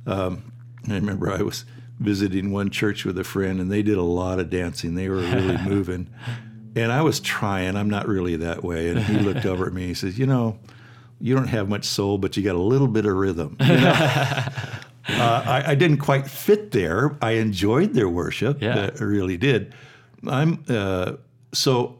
[0.06, 0.52] um,
[0.88, 1.64] I remember I was
[1.98, 5.16] visiting one church with a friend and they did a lot of dancing they were
[5.16, 6.08] really moving
[6.76, 9.88] and I was trying I'm not really that way and he looked over at me
[9.88, 10.58] he says you know
[11.20, 14.46] you don't have much soul but you got a little bit of rhythm you know?
[15.18, 18.90] uh, I, I didn't quite fit there I enjoyed their worship Yeah.
[18.98, 19.74] I really did
[20.28, 21.12] I'm uh,
[21.52, 21.98] so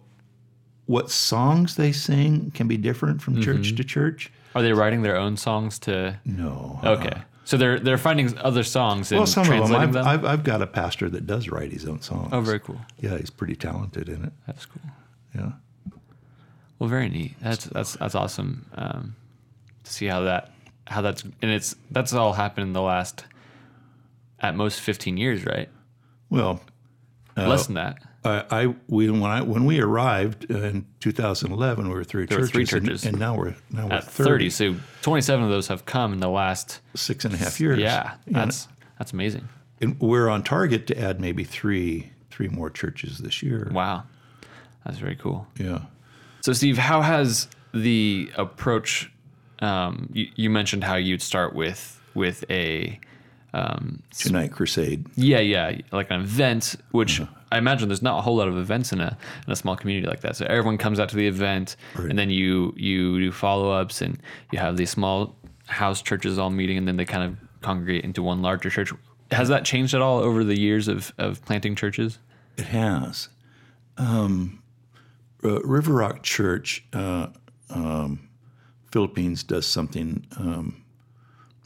[0.87, 3.43] what songs they sing can be different from Mm-hmm.
[3.45, 4.31] church to church.
[4.55, 6.81] are they writing their own songs to No.
[6.85, 9.75] okay so they're they're finding other songs and Well, some of them.
[9.77, 12.29] I've, them I've, I've got a pastor that does write his own songs.
[12.33, 14.33] oh very cool Yeah, he's pretty talented in it.
[14.47, 14.83] that's cool
[15.35, 15.53] Yeah.
[16.79, 17.35] Well, very neat.
[17.43, 19.15] That's that's that's awesome um,
[19.85, 20.51] to see how that
[20.91, 23.25] how that's and it's that's all happened in the last
[24.41, 25.69] at most fifteen years, right?
[26.29, 26.61] Well,
[27.37, 27.99] uh, Less than that.
[28.25, 32.39] I, I we when I when we arrived uh, in 2011, we were three There
[32.39, 33.07] were churches, three and- churches.
[33.07, 34.51] and, now we're now we're At 30.
[34.51, 36.81] so twenty seven of those have come in the last.
[36.95, 37.79] six and a half years.
[37.79, 39.49] Yeah, And- that's that's amazing.
[39.81, 43.71] and we're on target to add maybe three three more churches this year.
[43.73, 44.03] Wow,
[44.85, 45.47] that's very cool.
[45.59, 45.83] Yeah.
[46.43, 49.11] So, Steve, how has the approach?
[49.61, 52.99] Um, you, you mentioned how you'd start with with a
[54.17, 55.07] Tonight Crusade.
[55.17, 57.35] Yeah, yeah, like an event, which Uh-huh.
[57.53, 60.07] I imagine there's not a whole lot of events in a in a small community
[60.07, 60.37] like that.
[60.37, 64.19] So everyone comes out to the event, and then you you do follow ups, and
[64.53, 65.35] you have these small
[65.67, 68.93] house churches all meeting, and then they kind of congregate into one larger church.
[69.33, 72.19] Has that changed at all over the years of of planting churches?
[72.57, 73.29] It has.
[73.97, 74.63] Um,
[75.43, 77.27] uh, River Rock Church uh,
[77.69, 78.29] um,
[78.91, 80.27] Philippines does something.
[80.37, 80.83] Um,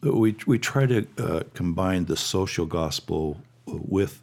[0.03, 4.23] we we try to uh, combine the social gospel with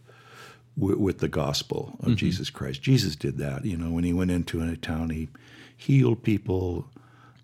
[0.78, 2.82] with, with the gospel of Jesus Christ.
[2.82, 3.66] Jesus did that.
[3.66, 5.30] You know, when he went into a town, he
[5.76, 6.88] healed people.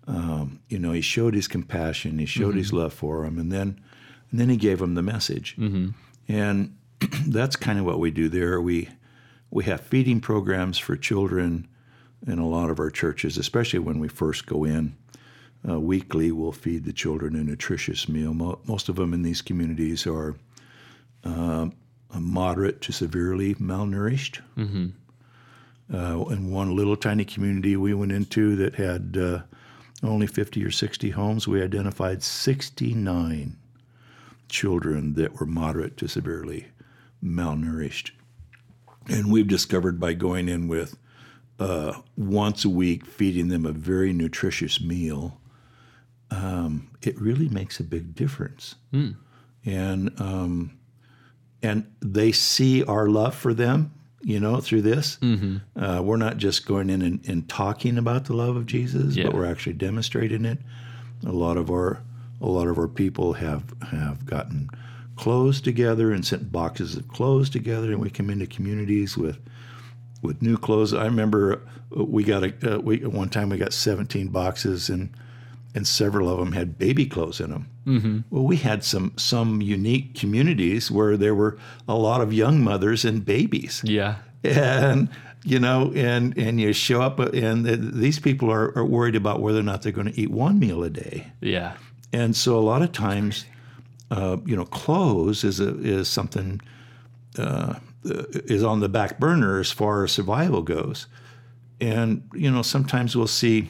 [0.06, 2.18] Um, you know, he showed his compassion.
[2.18, 3.80] He showed his love for them, and then
[4.30, 5.56] and then he gave them the message.
[6.28, 6.76] And
[7.26, 8.60] that's kind of what we do there.
[8.60, 8.88] We
[9.50, 11.66] we have feeding programs for children
[12.26, 14.96] in a lot of our churches, especially when we first go in.
[15.68, 18.34] Uh, weekly, we'll feed the children a nutritious meal.
[18.34, 20.36] Mo- most of them in these communities are
[21.24, 21.68] uh,
[22.18, 24.40] moderate to severely malnourished.
[25.92, 29.40] Uh, in one little tiny community we went into that had uh,
[30.02, 33.56] only 50 or 60 homes, we identified 69
[34.48, 36.68] children that were moderate to severely
[37.24, 38.10] malnourished.
[39.08, 40.96] And we've discovered by going in with
[41.58, 45.40] uh, once a week, feeding them a very nutritious meal,
[46.30, 48.74] um, it really makes a big difference.
[49.64, 50.78] And um,
[51.62, 55.18] and they see our love for them, you know, through this.
[55.76, 59.24] Uh, we're not just going in and, and talking about the love of Jesus, Yeah.
[59.24, 60.58] but we're actually demonstrating it.
[61.26, 62.00] A lot of our
[62.40, 64.70] a lot of our people have have gotten
[65.16, 69.38] clothes together and sent boxes of clothes together, and we come into communities with
[70.22, 70.94] with new clothes.
[70.94, 71.60] I remember
[71.90, 75.10] we got a uh, we one time we got 17 boxes and
[75.78, 77.64] and several of them had baby clothes in them.
[77.86, 78.18] Mm-hmm.
[78.30, 83.04] Well, we had some some unique communities where there were a lot of young mothers
[83.04, 84.14] and babies, Yeah.
[84.42, 85.08] and
[85.44, 89.40] you know, and and you show up and th- these people are, are worried about
[89.40, 91.26] whether or not they're going to eat one meal a day.
[91.40, 91.72] Yeah.
[92.12, 93.44] And so a lot of times,
[94.10, 96.60] uh, you know, clothes is a, is something
[97.38, 101.06] uh, is on the back burner as far as survival goes.
[101.80, 103.68] And you know, sometimes we'll see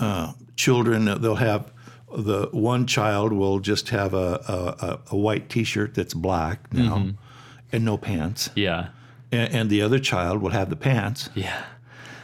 [0.00, 1.08] uh, children.
[1.08, 1.72] uh, They'll have
[2.16, 7.08] the one child will just have a a, a- white T-shirt that's black now,
[7.72, 8.88] and no pants, Yeah.
[9.32, 11.64] and, and the other child will have the pants Yeah.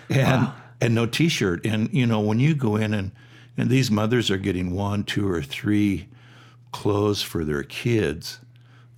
[0.09, 0.49] and
[0.81, 1.67] and no T-shirt.
[1.67, 3.11] And you know, when you go in and
[3.57, 6.09] and these mothers are getting one, two, or three
[6.73, 8.39] clothes for their kids,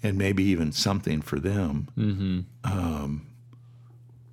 [0.03, 1.89] and maybe even something for them.
[2.65, 3.27] Um,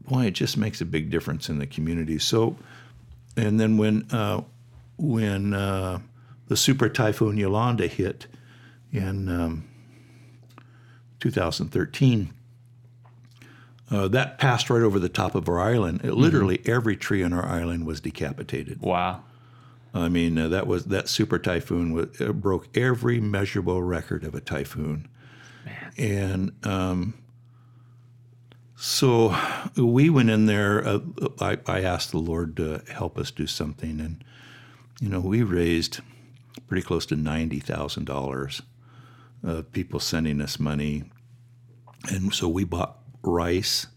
[0.08, 2.20] boy, it just makes a big difference in the community.
[2.20, 2.58] So,
[3.40, 4.42] and then when uh,
[4.98, 6.00] when uh,
[6.48, 8.28] the super typhoon Yolanda hit
[8.92, 9.68] in um,
[11.20, 12.34] 2013
[13.92, 16.02] uh, that passed right over the top of our island.
[16.04, 18.82] It, literally, every tree on our island was decapitated.
[18.82, 19.24] Wow.
[19.94, 24.36] I mean, uh, that was that super typhoon was, uh, broke every measurable record of
[24.36, 25.08] a typhoon,
[25.66, 25.92] Man.
[25.98, 27.14] and um,
[28.80, 29.36] so
[29.76, 30.88] we went in there.
[30.88, 31.00] Uh,
[31.42, 34.24] I, I asked the Lord to help us do something, and
[35.02, 36.00] you know, we raised
[36.68, 38.62] pretty close to ninety thousand dollars.
[39.42, 41.04] Of people sending us money,
[42.10, 43.88] and so we bought rice,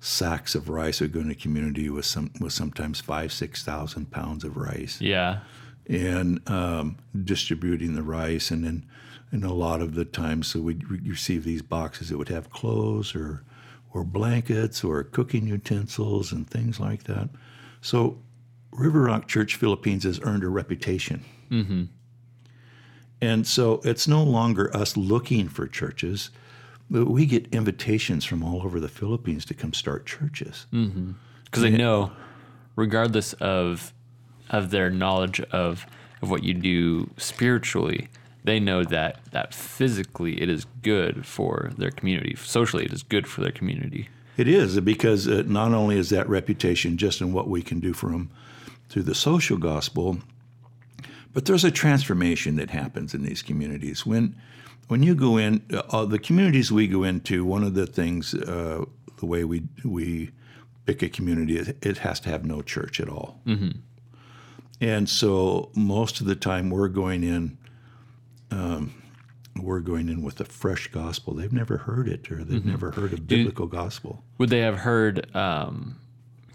[0.00, 1.00] sacks of rice.
[1.00, 5.00] We go in a community with some with sometimes five, six thousand pounds of rice,
[5.00, 5.40] Yeah.
[5.88, 8.86] and um, distributing the rice, and then
[9.32, 12.50] and a lot of the times, so we'd re- receive these boxes that would have
[12.50, 13.42] clothes or
[13.94, 17.30] or blankets or cooking utensils and things like that.
[17.80, 18.18] So
[18.72, 21.24] River Rock Church Philippines has earned a reputation.
[21.50, 21.84] Mm-hmm.
[23.22, 26.30] And so it's no longer us looking for churches,
[26.90, 30.66] but we get invitations from all over the Philippines to come start churches.
[30.72, 31.12] Mm-hmm.
[31.44, 32.12] because they know,
[32.76, 33.94] regardless of
[34.50, 35.86] of their knowledge of
[36.20, 38.08] of what you do spiritually,
[38.44, 42.36] they know that that physically it is good for their community.
[42.36, 44.08] Socially, it is good for their community.
[44.36, 47.92] It is because uh, not only is that reputation just in what we can do
[47.92, 48.30] for them
[48.88, 50.18] through the social gospel,
[51.32, 54.36] but there's a transformation that happens in these communities when
[54.88, 57.44] when you go in uh, the communities we go into.
[57.44, 58.84] One of the things, uh,
[59.18, 60.30] the way we we
[60.84, 63.40] pick a community, it, it has to have no church at all.
[64.80, 67.56] And so most of the time we're going in.
[68.50, 69.02] Um,
[69.56, 71.34] we're going in with a fresh gospel.
[71.34, 74.24] They've never heard it, or they've never heard a biblical gospel.
[74.38, 75.96] Would they have heard um,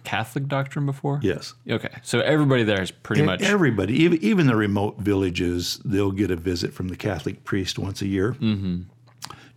[0.03, 1.19] Catholic doctrine before?
[1.23, 1.53] Yes.
[1.69, 6.11] Okay, so everybody there is pretty E- much Everybody, even, even the remote villages, they'll
[6.11, 8.81] get a visit from the Catholic priest once a year, mm-hmm.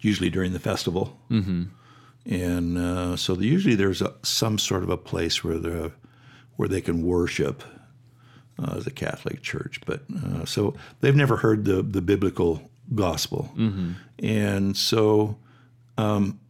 [0.01, 1.19] usually during the festival.
[1.31, 1.65] Mm-hmm.
[2.27, 5.91] And uh, so the, usually there's a, some sort of a place where they
[6.57, 7.65] where they can worship
[8.59, 9.81] uh, the Catholic Church.
[9.87, 13.51] But uh, so they've never heard the the biblical gospel,
[14.19, 15.37] and so
[15.99, 16.41] um,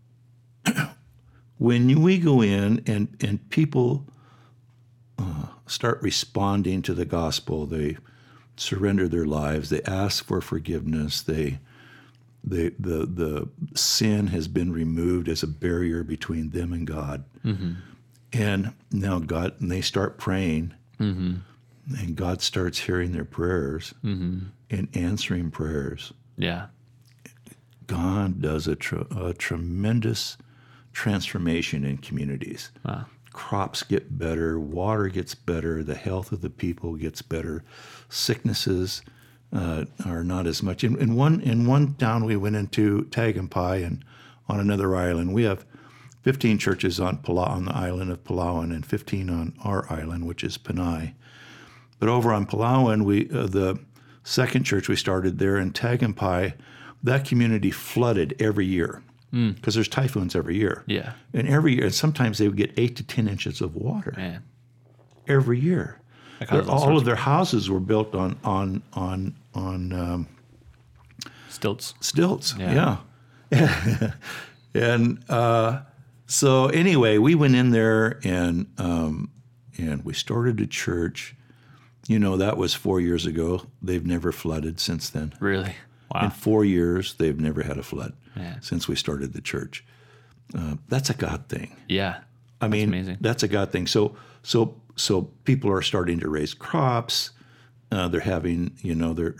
[1.59, 4.07] when we go in and and people
[5.67, 7.67] start responding to the gospel.
[7.67, 7.97] They
[8.57, 9.71] surrender their lives.
[9.71, 11.23] They ask for forgiveness.
[11.23, 11.59] They,
[12.45, 17.25] they the the sin has been removed as a barrier between them and God.
[18.33, 20.75] And now God, and they start praying,
[21.99, 23.95] and God starts hearing their prayers
[24.71, 26.13] and answering prayers.
[26.37, 26.67] Yeah.
[27.87, 30.37] God does a, tr- a tremendous
[30.93, 32.71] transformation in communities.
[32.85, 33.07] Wow.
[33.33, 37.65] Crops get better, water gets better, the health of the people gets better,
[38.11, 39.03] sicknesses
[39.53, 40.85] uh, are not as much.
[40.85, 44.05] In, in one in one town we went into, Tagampai, and
[44.49, 45.65] on another island, we have
[46.23, 50.45] 15 churches on Pala- on the island of Palawan and 15 on our island, which
[50.45, 51.15] is Panay.
[52.03, 53.79] But over on Palawan, we uh, the
[54.25, 56.53] second church we started there in Tagampai,
[57.05, 60.83] that community flooded every year because there's typhoons every year.
[60.89, 61.13] Yeah.
[61.33, 64.43] And every year, and sometimes they would get eight to 10 inches of water Man.
[65.29, 66.01] every year.
[66.51, 70.29] All all of their houses were built on on on on um,
[71.51, 71.95] Stilts.
[72.01, 72.57] stilts.
[72.59, 72.97] Yeah.
[73.53, 74.13] Yeah.
[74.75, 75.83] and uh,
[76.27, 79.31] so anyway, we went in there and um,
[79.79, 81.37] and we started a church.
[82.09, 83.67] You know, that was four years ago.
[83.81, 85.35] They've never flooded since then.
[85.41, 85.75] Really?
[86.13, 86.25] Wow.
[86.25, 88.57] In four years, they've never had a flood Yeah.
[88.61, 89.85] since we started the church.
[90.55, 91.77] Uh, that's a God thing.
[91.89, 92.19] Yeah.
[92.61, 93.19] I mean, amazing.
[93.21, 93.87] that's a God thing.
[93.87, 97.31] So, so, so people are starting to raise crops.
[97.91, 99.35] Uh, they're having, you know, they're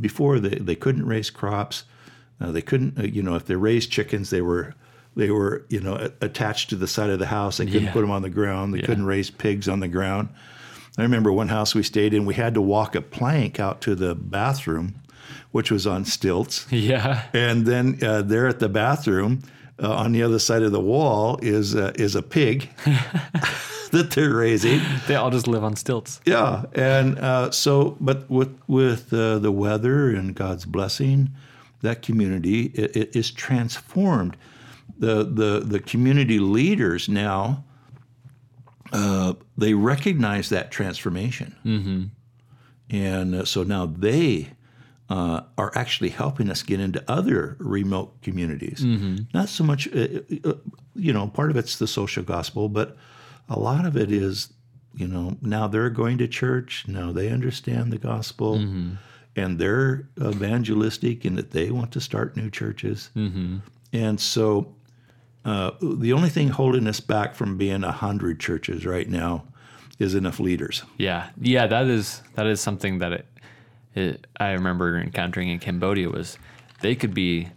[0.00, 1.84] before they, they couldn't raise crops.
[2.40, 4.74] Uh, they couldn't, uh, you know, if they raised chickens, they were
[5.14, 7.58] they were, you know, attached to the side of the house.
[7.58, 7.92] They couldn't Yeah.
[7.92, 8.72] put them on the ground.
[8.72, 8.86] They Yeah.
[8.86, 10.30] couldn't raise pigs on the ground.
[10.98, 12.26] I remember one house we stayed in.
[12.26, 14.94] We had to walk a plank out to the bathroom,
[15.50, 16.66] which was on stilts.
[16.72, 17.24] Yeah.
[17.32, 19.42] And then uh, there at the bathroom,
[19.82, 22.68] uh, on the other side of the wall, is uh, is a pig
[23.92, 24.80] that they're raising.
[25.06, 26.20] They all just live on stilts.
[26.26, 31.30] Yeah, and uh, so, but with with uh, the weather and God's blessing,
[31.82, 34.36] that community it, it is transformed.
[34.98, 37.64] The the the community leaders now.
[38.92, 42.04] Uh, they recognize that transformation, mm-hmm.
[42.90, 44.50] and uh, so now they
[45.08, 48.84] uh, are actually helping us get into other remote communities.
[49.32, 50.54] Not so much, uh, uh,
[50.94, 52.96] you know, part of it's the social gospel, but
[53.48, 54.52] a lot of it is,
[54.94, 58.56] you know, now they're going to church, now they understand the gospel,
[59.36, 63.10] and they're evangelistic in that they want to start new churches.
[63.94, 64.74] And so
[65.44, 69.44] uh, the only thing holding us back from being a hundred churches right now
[69.98, 70.82] is enough leaders.
[70.98, 73.26] Yeah, yeah, that is that is something that it,
[73.94, 76.38] it, I remember encountering in Cambodia was
[76.80, 77.48] they could be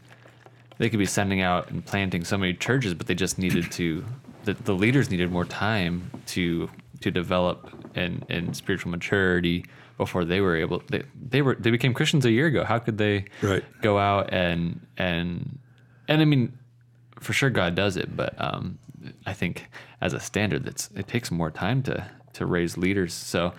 [0.77, 4.03] they could be sending out and planting so many churches, but they just needed to
[4.43, 6.69] the, the leaders needed more time to
[7.01, 9.65] to develop and in spiritual maturity
[9.97, 12.63] before they were able they, they were they became Christians a year ago.
[12.63, 13.63] How could they Right.
[13.81, 15.57] go out and and
[16.07, 16.57] and I mean
[17.19, 18.77] for sure God does it, but um,
[19.25, 19.67] I think
[20.01, 23.13] as a standard, that's it takes more time to to raise leaders.
[23.13, 23.53] So,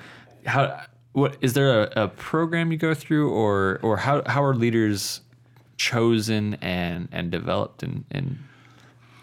[0.45, 4.55] how what is there a, a program you go through, or or how how are
[4.55, 5.21] leaders
[5.77, 8.39] chosen and and developed in in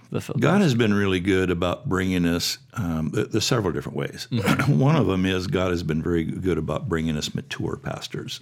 [0.09, 0.43] the Philippines?
[0.43, 2.57] God has been really good about bringing us.
[2.73, 4.27] Um, there's several different ways.
[4.67, 8.39] One of them is God has been very good about bringing us mature pastors,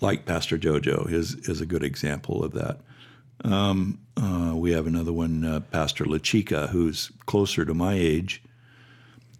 [0.00, 2.80] like Pastor Jojo is is a good example of that.
[3.44, 8.42] Um, uh, we have another one, uh, Pastor LaChica, who's closer to my age,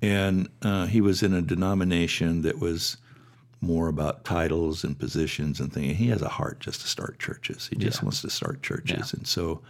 [0.01, 2.97] and uh, he was in a denomination that was
[3.61, 5.99] more about titles and positions and things.
[5.99, 7.69] He has a heart just to start churches.
[7.69, 8.05] He just Yeah.
[8.07, 9.19] wants to start churches, Yeah.
[9.19, 9.61] and so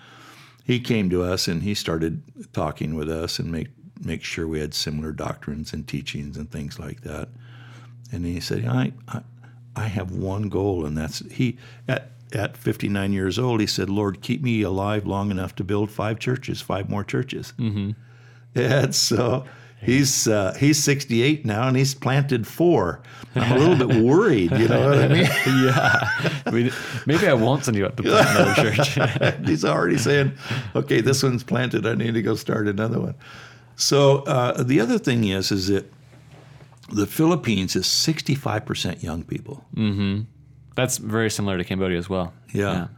[0.62, 3.68] he came to us and he started talking with us and make
[4.02, 7.28] make sure we had similar doctrines and teachings and things like that.
[8.10, 9.20] And he said, I, I,
[9.76, 13.60] I have one goal, and that's he at at 59 years old.
[13.60, 17.52] He said, Lord, keep me alive long enough to build five churches, five more churches.
[17.58, 17.90] Mm-hmm.
[18.54, 19.44] And so.
[19.82, 23.00] He's uh, he's 68 now, and he's planted four.
[23.34, 25.22] I'm a little bit worried, you know what I mean?
[25.64, 26.70] yeah, I mean,
[27.06, 29.38] maybe I won't send you out to plant another church.
[29.46, 30.32] He's already saying,
[30.76, 31.86] "Okay, this one's planted.
[31.86, 33.14] I need to go start another one."
[33.76, 35.90] So uh, the other thing is, is that
[36.92, 39.64] the Philippines is 65% young people,
[40.80, 42.32] That's very similar to Cambodia as well.
[42.52, 42.88] Yeah.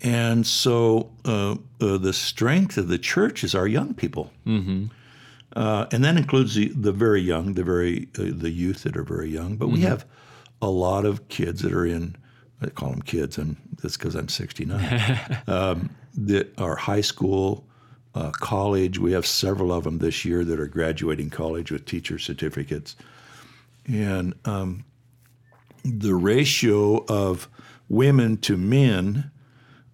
[0.00, 4.86] and so uh, uh, the strength of the church is our young people, mm-hmm.
[5.56, 9.02] uh, and that includes the, the very young, the very uh, the youth that are
[9.02, 9.56] very young.
[9.56, 10.06] But we have
[10.62, 12.14] a lot of kids that are in.
[12.62, 15.20] I call them kids, and that's because I'm 69.
[15.48, 17.64] um, that are high school
[18.14, 18.98] uh, college.
[18.98, 22.96] We have several of them this year that are graduating college with teacher certificates.
[23.86, 24.84] And um,
[25.96, 27.48] the ratio of
[27.88, 29.30] women to men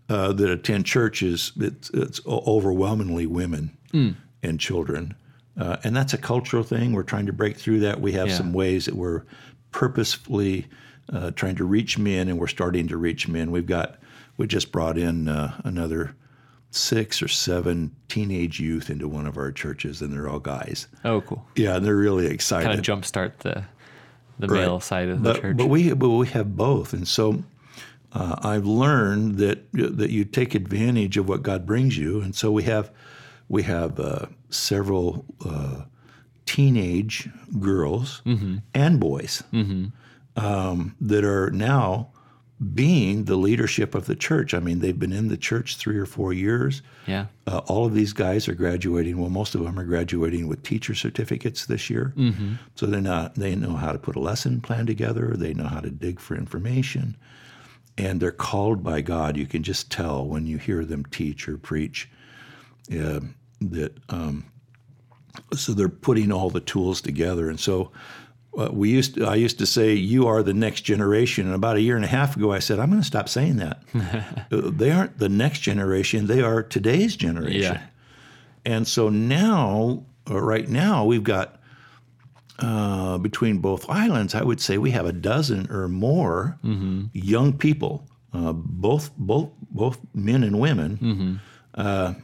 [0.09, 4.17] uh, that attend churches, it's, it's overwhelmingly women mm.
[4.43, 5.15] and children.
[5.57, 6.93] Uh, and that's a cultural thing.
[6.93, 8.01] We're trying to break through that.
[8.01, 8.37] We have yeah.
[8.37, 9.23] some ways that we're
[9.71, 10.67] purposefully
[11.13, 13.51] uh, trying to reach men, and we're starting to reach men.
[13.51, 13.99] We've got,
[14.37, 16.17] we just brought in uh, another
[16.71, 20.89] six or seven teenage youth into one of our churches, and they're all guys.
[21.05, 21.47] Oh, cool.
[21.55, 22.67] Yeah, and they're really excited.
[22.67, 23.65] Kind of jumpstart the
[24.39, 24.61] the right.
[24.61, 25.57] male side of the but, church.
[25.57, 27.45] But we but we have both, and so
[28.13, 32.51] uh, I've learned that that you take advantage of what God brings you, and so
[32.53, 32.91] we have
[33.49, 35.83] we have uh, several uh,
[36.47, 37.29] teenage
[37.59, 38.59] girls mm-hmm.
[38.73, 39.87] and boys mm-hmm.
[40.43, 42.11] um, that are now
[42.73, 44.55] being the leadership of the church.
[44.55, 46.83] I mean, they've been in the church three or four years.
[47.07, 47.27] Yeah.
[47.47, 49.19] Uh, all of these guys are graduating.
[49.19, 52.13] Well, most of them are graduating with teacher certificates this year.
[52.17, 52.55] Mm-hmm.
[52.77, 55.35] So they're not they know how to put a lesson plan together.
[55.37, 57.17] They know how to dig for information,
[57.99, 59.37] and they're called by God.
[59.37, 62.09] You can just tell when you hear them teach or preach
[62.93, 63.21] uh,
[63.61, 63.99] that.
[64.09, 64.45] Um,
[65.53, 67.91] so they're putting all the tools together, and so
[68.73, 71.81] we used to, I used to say you are the next generation, and about a
[71.81, 73.83] year and a half ago, I said I'm going to stop saying that.
[74.53, 77.75] Uh, they aren't the next generation; they are today's generation.
[77.75, 77.87] Yeah.
[78.65, 81.61] And so now, uh, right now, we've got
[82.59, 87.07] uh, between both islands, I would say we have a dozen or more mm-hmm.
[87.13, 90.99] young people, uh, both both both men and women.
[90.99, 91.35] Mm-hmm.
[91.75, 92.15] Uh,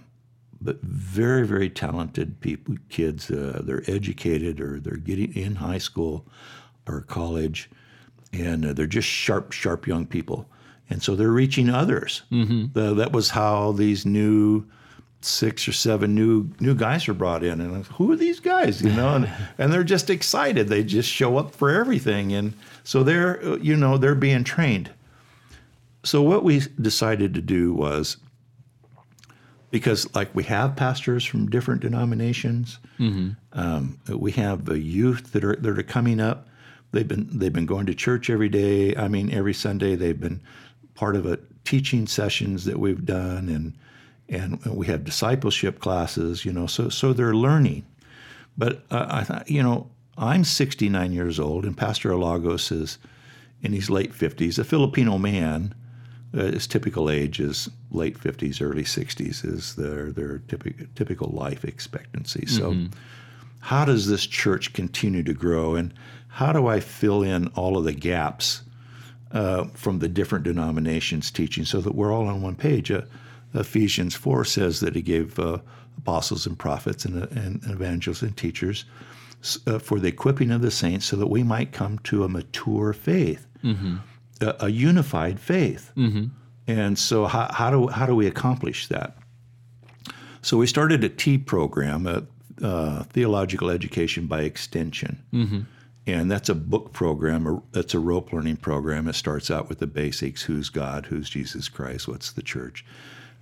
[0.61, 3.30] but very, very talented people, kids.
[3.30, 6.26] Uh, they're educated or they're getting in high school
[6.86, 7.70] or college,
[8.32, 10.46] and uh, they're just sharp, sharp young people.
[10.90, 12.22] And so they're reaching others.
[12.32, 12.66] Mm-hmm.
[12.72, 14.66] The, that was how these new
[15.22, 18.82] six or seven new new guys were brought in, and who are these guys?
[18.82, 20.68] You know, and, and they're just excited.
[20.68, 22.54] They just show up for everything, and
[22.84, 24.90] so they're uh, you know they're being trained.
[26.02, 28.16] So what we decided to do was
[29.70, 32.78] because like we have pastors from different denominations.
[32.98, 33.30] Mm-hmm.
[33.52, 36.48] Um, we have the youth that are that are coming up.
[36.92, 38.96] They've been they've been going to church every day.
[38.96, 40.40] I mean, every Sunday they've been
[40.94, 43.74] part of a teaching sessions that we've done, and
[44.28, 46.44] and we have discipleship classes.
[46.44, 47.86] You know, so so they're learning.
[48.58, 52.98] But uh, I thought, you know, I'm 69 years old, and Pastor Alagos is
[53.62, 55.74] in his late 50s, a Filipino man
[56.37, 61.64] uh, his typical age is late 50s, early 60s is their their typical typical life
[61.64, 62.47] expectancy.
[62.47, 62.87] So, mm-hmm.
[63.61, 65.93] how does this church continue to grow, and
[66.28, 68.62] how do I fill in all of the gaps
[69.33, 72.91] uh, from the different denominations teaching so that we're all on one page?
[72.93, 73.03] Uh,
[73.53, 75.59] Ephesians 4 says that he gave uh,
[75.99, 78.85] apostles and prophets and, and, evangelists and teachers
[79.66, 82.93] uh, for the equipping of the saints so that we might come to a mature
[82.93, 83.49] faith.
[83.64, 83.97] Mm-hmm
[84.41, 85.93] a, a unified faith.
[85.97, 86.26] Mm-hmm.
[86.66, 89.16] And so, how, how, do, how do we accomplish that?
[90.43, 92.26] So, we started a T program, a,
[92.62, 95.22] uh, Theological Education by Extension.
[95.32, 95.61] Mm-hmm.
[96.07, 99.07] And that's a book program, that's a rope learning program.
[99.07, 102.84] It starts out with the basics who's God, who's Jesus Christ, what's the church.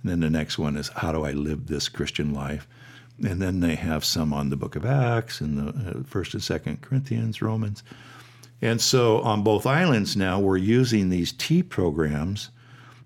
[0.01, 2.67] And then the next one is how do I live this Christian life?
[3.23, 6.43] And then they have some on the book of Acts and the uh, first and
[6.43, 7.83] second Corinthians, Romans.
[8.61, 12.49] And so on both islands now, we're using these T programs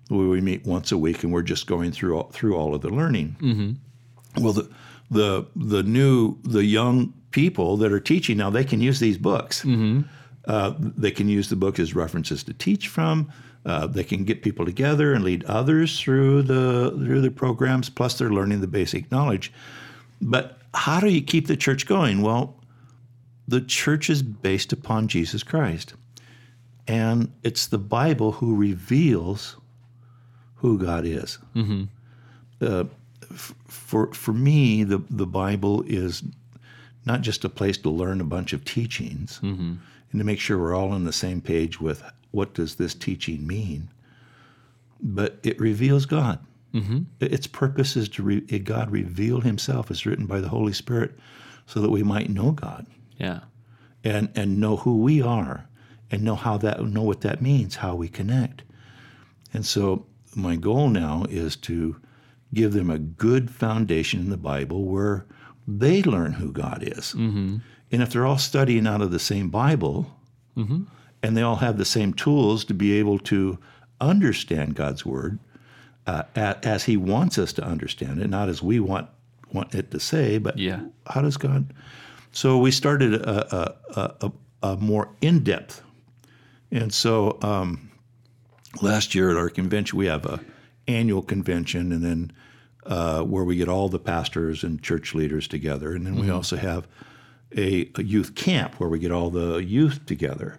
[0.08, 2.82] where we meet once a week and we're just going through all, through all of
[2.82, 3.36] the learning.
[3.40, 4.44] Mm-hmm.
[4.44, 4.70] Well, the,
[5.10, 9.62] the, the new, the young people that are teaching now, they can use these books.
[9.62, 10.02] Mm-hmm.
[10.46, 13.30] Uh, they can use the book as references to teach from.
[13.64, 17.88] Uh, they can get people together and lead others through the through the programs.
[17.88, 19.50] Plus, they're learning the basic knowledge.
[20.20, 22.20] But how do you keep the church going?
[22.20, 22.60] Well,
[23.46, 25.94] the church is based upon Jesus Christ.
[26.86, 29.56] And it's the Bible who reveals
[30.56, 31.38] who God is.
[31.54, 31.84] Mm-hmm.
[32.60, 32.84] Uh,
[33.30, 36.22] f- for, for me, the, the Bible is
[37.06, 39.74] not just a place to learn a bunch of teachings mm-hmm.
[40.12, 43.46] and to make sure we're all on the same page with what does this teaching
[43.46, 43.88] mean,
[45.00, 46.38] but it reveals God.
[46.74, 47.02] Mm-hmm.
[47.20, 51.12] Its purpose is to re- God reveal Himself, as written by the Holy Spirit,
[51.66, 52.86] so that we might know God.
[53.16, 53.40] Yeah.
[54.02, 55.68] And and know who we are
[56.10, 58.62] and know how that know what that means, how we connect.
[59.52, 60.06] And so
[60.36, 61.96] my goal now is to
[62.52, 65.26] give them a good foundation in the Bible where
[65.66, 67.14] they learn who God is.
[67.14, 67.56] Mm-hmm.
[67.90, 70.10] And if they're all studying out of the same Bible
[70.56, 70.84] mm-hmm.
[71.22, 73.58] and they all have the same tools to be able to
[74.00, 75.38] understand God's word
[76.06, 79.08] uh, as He wants us to understand it, not as we want
[79.52, 80.80] want it to say, but Yeah.
[81.06, 81.72] how does God?
[82.34, 83.56] So we started a,
[83.96, 84.32] a, a,
[84.62, 85.82] a, more in depth,
[86.72, 87.90] and so um,
[88.82, 90.40] last year at our convention we have a
[90.88, 92.32] annual convention, and then
[92.86, 96.56] uh, where we get all the pastors and church leaders together, and then we also
[96.56, 96.88] have
[97.56, 100.58] a, a youth camp where we get all the youth together.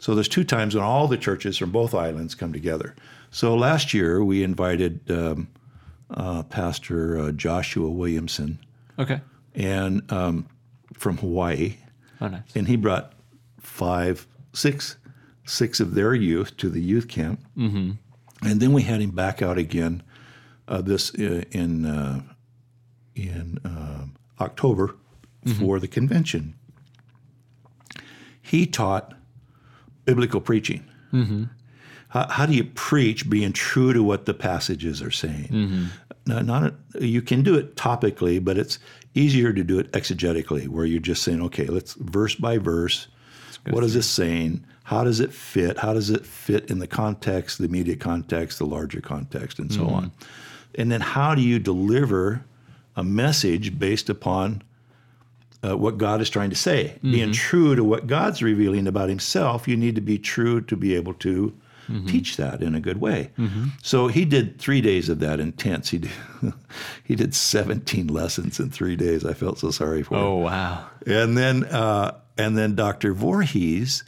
[0.00, 2.94] So there's two times when all the churches from both islands come together.
[3.30, 5.48] So last year we invited um,
[6.10, 8.58] uh, Pastor uh, Joshua Williamson
[8.98, 9.20] Okay.
[9.54, 10.46] and um,
[10.98, 11.76] from Hawaii,
[12.20, 12.42] Oh, nice.
[12.54, 13.12] and he brought
[13.60, 14.96] five, six,
[15.44, 17.92] six of their youth to the youth camp, mm-hmm.
[18.42, 20.02] and then we had him back out again
[20.66, 22.20] uh, this uh, in uh,
[23.14, 24.94] in um October
[25.58, 26.54] for the convention.
[28.42, 29.14] He taught
[30.04, 30.84] biblical preaching.
[32.08, 35.88] How, how do you preach being true to what the passages are saying?
[36.26, 38.78] Now, not a, you can do it topically, but it's
[39.14, 43.08] easier to do it exegetically, where you're just saying, okay, let's verse by verse.
[43.70, 44.64] What is this saying?
[44.84, 45.78] How does it fit?
[45.78, 49.86] How does it fit in the context, the immediate context, the larger context, and so
[49.94, 50.12] on?
[50.76, 52.44] And then how do you deliver
[52.96, 54.62] a message based upon
[55.62, 56.98] uh, what God is trying to say?
[57.12, 60.94] Being true to what God's revealing about Himself, you need to be true to be
[60.94, 61.52] able to
[62.06, 63.30] teach that in a good way.
[63.82, 65.90] So he did three days of that intense.
[65.90, 66.10] He did,
[67.04, 69.24] he did 17 lessons in three days.
[69.24, 70.20] I felt so sorry for him.
[70.22, 70.86] Oh, wow.
[71.06, 73.14] And then uh, and then Dr.
[73.14, 74.04] Voorhees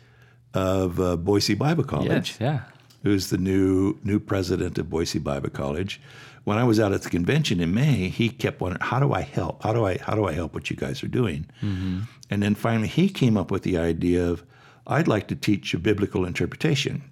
[0.55, 2.41] of uh, Boise Bible College, Yes.
[2.41, 2.61] Yeah.
[3.03, 6.01] who's the new new president of Boise Bible College.
[6.45, 9.20] When I was out at the convention in May, he kept wondering, "How do I
[9.20, 9.62] help?
[9.62, 12.89] How do I how do I help what you guys are doing?" And then finally,
[12.89, 14.43] he came up with the idea of,
[14.87, 17.03] "I'd like to teach a biblical interpretation."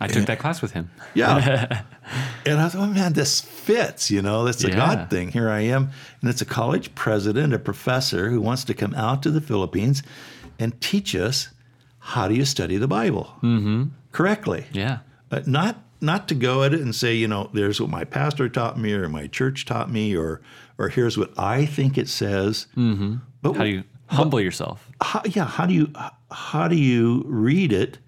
[0.00, 0.88] I took that class with him.
[1.14, 1.82] Yeah.
[2.46, 4.76] and I thought, oh, man, this fits, you know, that's a Yeah.
[4.76, 5.30] God thing.
[5.32, 5.90] Here I am.
[6.20, 10.02] And it's a college president, a professor who wants to come out to the Philippines
[10.60, 11.48] and teach us
[11.98, 13.34] how do you study the Bible
[14.12, 14.66] correctly.
[14.72, 14.98] Yeah.
[15.30, 18.48] Uh, not not to go at it and say, you know, there's what my pastor
[18.48, 20.40] taught me or my church taught me or
[20.78, 22.68] or here's what I think it says.
[22.76, 23.16] Mm-hmm.
[23.42, 24.88] But How do you humble yourself?
[25.02, 25.90] how, yeah, how do you
[26.30, 27.98] how do you read it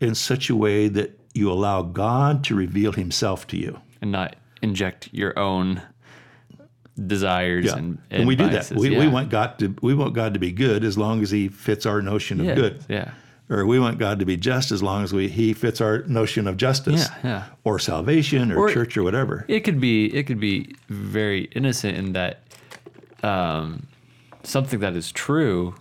[0.00, 3.80] in such a way that you allow God to reveal Himself to you?
[4.02, 5.80] and not inject your own
[7.06, 8.70] desires and, and, we do that.
[8.72, 8.98] We, yeah.
[9.00, 11.84] we want God to we want God to be good as long as He fits
[11.86, 12.54] our notion of yeah.
[12.54, 13.10] good, Yeah.
[13.50, 16.46] or we want God to be just as long as we He fits our notion
[16.46, 17.44] of justice, Yeah, yeah.
[17.64, 19.44] or salvation, or, Or- church, or whatever.
[19.48, 22.40] It could be it could be very innocent in that
[23.22, 23.86] um,
[24.42, 25.74] something that is true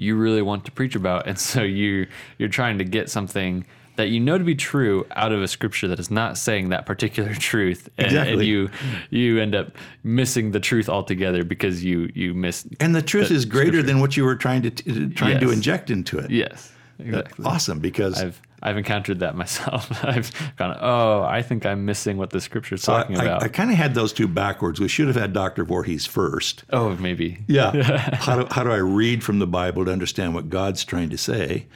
[0.00, 2.06] you really want to preach about, and so you
[2.38, 3.64] you're trying to get something
[3.96, 6.86] that you know to be true out of a scripture that is not saying that
[6.86, 8.46] particular truth, and, and Exactly.
[8.46, 8.70] you
[9.10, 9.72] you end up
[10.02, 12.66] missing the truth altogether because you you miss.
[12.80, 13.86] and the truth the is greater scripture.
[13.86, 16.30] than what you were trying to t- trying to inject into it.
[16.30, 17.44] Yes, exactly.
[17.44, 20.04] Awesome, because I've I've encountered that myself.
[20.04, 23.42] I've gone, oh, I think I'm missing what the scripture's talking I, about.
[23.42, 24.80] I, kind of had those two backwards.
[24.80, 25.64] We should have had Dr.
[25.64, 26.64] Voorhees first.
[26.70, 27.38] oh, maybe.
[27.46, 27.70] Yeah.
[28.14, 31.18] how do how do I read from the Bible to understand what God's trying to
[31.18, 31.66] say?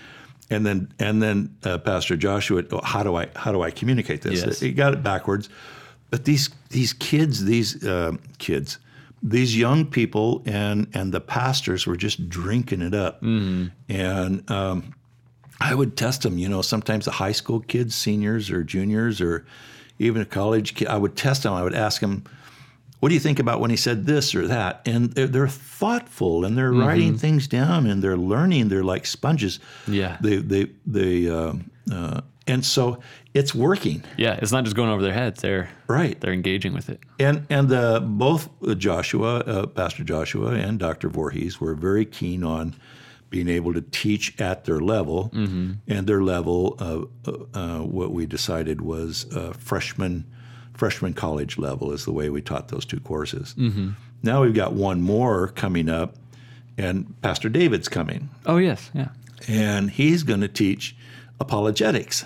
[0.51, 4.23] And then and then uh, Pastor Joshua, oh, how do I how do I communicate
[4.23, 4.45] this?
[4.45, 4.61] Yes.
[4.61, 5.49] He got it backwards.
[6.11, 8.79] But these these kids, these um kids,
[9.23, 13.23] these young people, and and the pastors were just drinking it up.
[13.23, 14.95] And um,
[15.61, 16.39] I would test them.
[16.39, 19.47] You know, sometimes the high school kids, seniors or juniors, or
[19.99, 21.53] even a college kid, I would test them.
[21.53, 22.25] I would ask them,
[23.01, 26.45] "What do you think about when he said this or that?" And they're, they're thoughtful
[26.45, 28.69] and they're writing things down and they're learning.
[28.69, 29.61] They're like sponges.
[29.87, 30.17] Yeah.
[30.21, 31.29] They they they.
[31.29, 33.01] Um, uh, and so
[33.33, 35.41] it's working, Yeah, it's not just going over their heads.
[35.41, 36.21] They're right?
[36.21, 37.01] they're engaging with it.
[37.19, 41.09] And and uh, both Joshua, uh, Pastor Joshua, and Dr.
[41.09, 42.75] Voorhees were very keen on
[43.35, 48.27] being able to teach at their level, and their level, uh, uh, uh, what we
[48.27, 50.25] decided was uh, freshman
[50.73, 53.55] freshman college level is the way we taught those two courses.
[54.23, 56.15] Now we've got one more coming up,
[56.79, 59.09] and Pastor David's coming, Oh yes, yeah,
[59.49, 60.95] and he's going to teach
[61.41, 62.25] apologetics.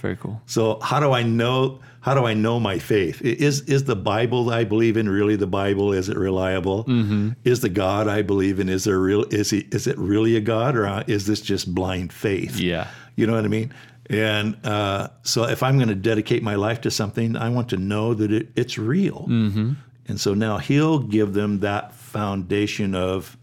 [0.00, 0.40] Very cool.
[0.46, 1.80] So how do I know?
[2.00, 3.20] How do I know my faith?
[3.22, 5.92] Is is the Bible that I believe in really the Bible?
[5.92, 6.84] Is it reliable?
[6.84, 7.30] Mm-hmm.
[7.44, 8.68] Is the God I believe in?
[8.68, 9.24] Is there real?
[9.30, 9.68] Is he?
[9.70, 12.58] Is it really a God, or uh, is this just blind faith?
[12.58, 13.72] Yeah, You know what I mean?
[14.08, 17.76] And uh, so if I'm going to dedicate my life to something, I want to
[17.76, 19.26] know that it, it's real.
[19.28, 19.74] Mm-hmm.
[20.08, 23.36] And so now he'll give them that foundation of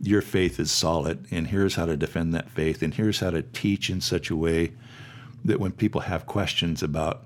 [0.00, 3.42] your faith is solid, and here's how to defend that faith, and here's how to
[3.42, 4.72] teach in such a way
[5.44, 7.24] that when people have questions about,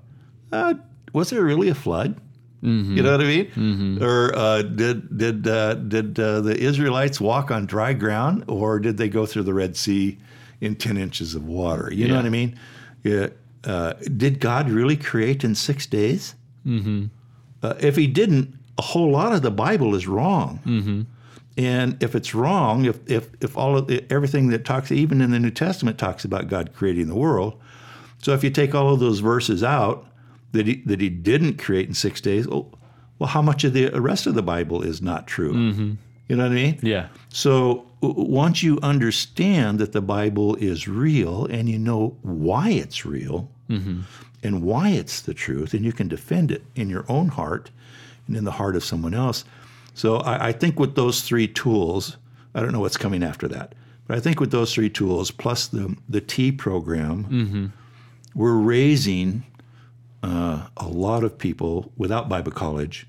[0.51, 0.75] uh,
[1.13, 2.19] was there really a flood?
[2.95, 3.51] You know what I mean?
[4.01, 8.95] Or uh, did did uh, did uh, the Israelites walk on dry ground, or did
[8.95, 10.17] they go through the Red Sea
[10.61, 11.91] in ten inches of water?
[11.91, 12.57] You know what I mean?
[13.03, 13.27] Yeah.
[13.65, 16.35] Uh, did God really create in six days?
[16.65, 17.05] Mm-hmm.
[17.61, 20.59] Uh, if He didn't, a whole lot of the Bible is wrong.
[20.65, 21.01] Mm-hmm.
[21.57, 25.31] And if it's wrong, if if if all of the, everything that talks, even in
[25.31, 27.59] the New Testament, talks about God creating the world,
[28.23, 30.07] so if you take all of those verses out
[30.53, 32.71] that he, that he didn't create in six days, oh,
[33.19, 35.53] well, how much of the rest of the Bible is not true?
[35.53, 35.93] Mm-hmm.
[36.29, 36.79] You know what I mean?
[36.81, 37.09] Yeah.
[37.27, 43.49] So once you understand that the Bible is real and you know why it's real
[43.69, 44.03] mm-hmm.
[44.41, 47.71] and why it's the truth, and you can defend it in your own heart
[48.27, 49.43] and in the heart of someone else.
[49.95, 52.15] So I, I think with those three tools,
[52.55, 53.75] I don't know what's coming after that,
[54.07, 57.65] but I think with those three tools plus the the T program, mm-hmm.
[58.35, 59.43] We're raising
[60.21, 63.07] uh, a lot of people without Bible college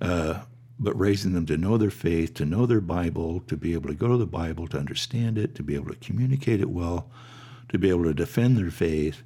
[0.00, 0.40] uh,
[0.78, 3.94] but raising them to know their faith, to know their Bible, to be able to
[3.94, 7.08] go to the Bible, to understand it, to be able to communicate it well,
[7.68, 9.22] to be able to defend their faith.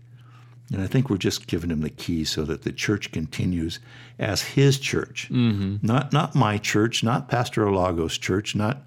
[0.71, 3.81] And I think we're just giving them the key so that the church continues
[4.19, 8.83] as his church, not not my church, not Pastor Olagos' church, not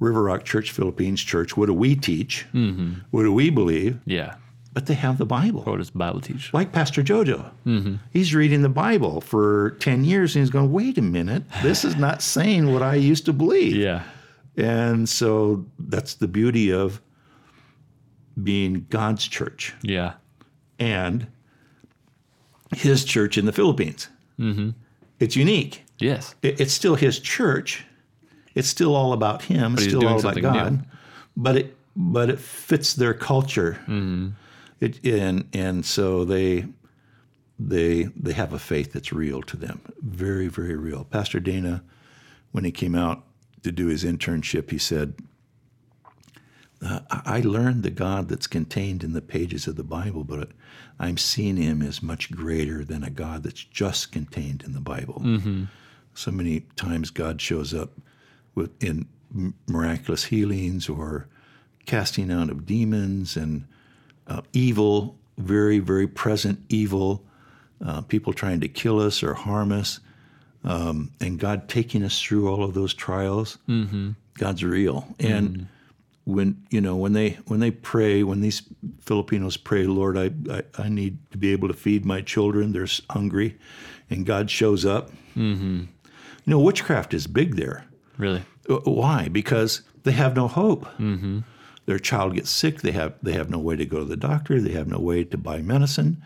[0.00, 1.54] River Rock Church Philippines Church.
[1.54, 2.46] What do we teach?
[3.10, 3.98] What do we believe?
[4.06, 4.36] Yeah.
[4.76, 6.52] But they have the Bible What does the Bible teach?
[6.52, 7.98] like Pastor Jojo.
[8.12, 11.96] He's reading the Bible for 10 years and he's going, wait a minute, this is
[11.96, 13.74] not saying what I used to believe.
[13.74, 14.02] Yeah.
[14.58, 17.00] And so that's the beauty of
[18.42, 20.12] being God's church Yeah.
[20.78, 21.26] and
[22.74, 24.08] his church in the Philippines.
[25.18, 25.84] It's unique.
[25.98, 26.34] Yes.
[26.42, 27.86] It- it's still his church.
[28.54, 29.72] It's still all about him.
[29.72, 30.72] It's still all about God.
[30.72, 30.80] new.
[31.34, 33.78] But it but it fits their culture.
[33.88, 34.28] Mm-hmm.
[34.80, 36.66] It and and so they
[37.58, 39.80] they they have a faith that's real to them.
[40.00, 41.04] Very very real.
[41.04, 41.82] Pastor Dana,
[42.52, 43.24] when he came out
[43.62, 45.14] to do his internship, he said.
[46.84, 50.50] Uh, I learned the God that's contained in the pages of the Bible, but
[50.98, 55.22] I'm seeing him as much greater than a God that's just contained in the Bible.
[56.12, 57.92] So many times God shows up
[58.54, 59.08] with in
[59.66, 61.28] miraculous healings or
[61.86, 63.66] casting out of demons and
[64.28, 67.24] uh, evil, very very present evil,
[67.84, 70.00] uh, people trying to kill us or harm us,
[70.64, 73.58] um, and God taking us through all of those trials.
[74.38, 75.68] God's real, and
[76.26, 78.62] when you know when they when they pray when these
[79.00, 82.72] Filipinos pray, Lord, I, I I need to be able to feed my children.
[82.72, 83.56] They're hungry,
[84.10, 85.10] and God shows up.
[85.36, 85.84] Mm-hmm.
[86.44, 87.86] You know, witchcraft is big there.
[88.18, 88.42] Really?
[88.68, 89.28] Uh, Why?
[89.28, 90.84] Because they have no hope.
[90.98, 91.40] Mm-hmm.
[91.86, 92.82] Their child gets sick.
[92.82, 94.60] They have they have no way to go to the doctor.
[94.60, 96.22] They have no way to buy medicine.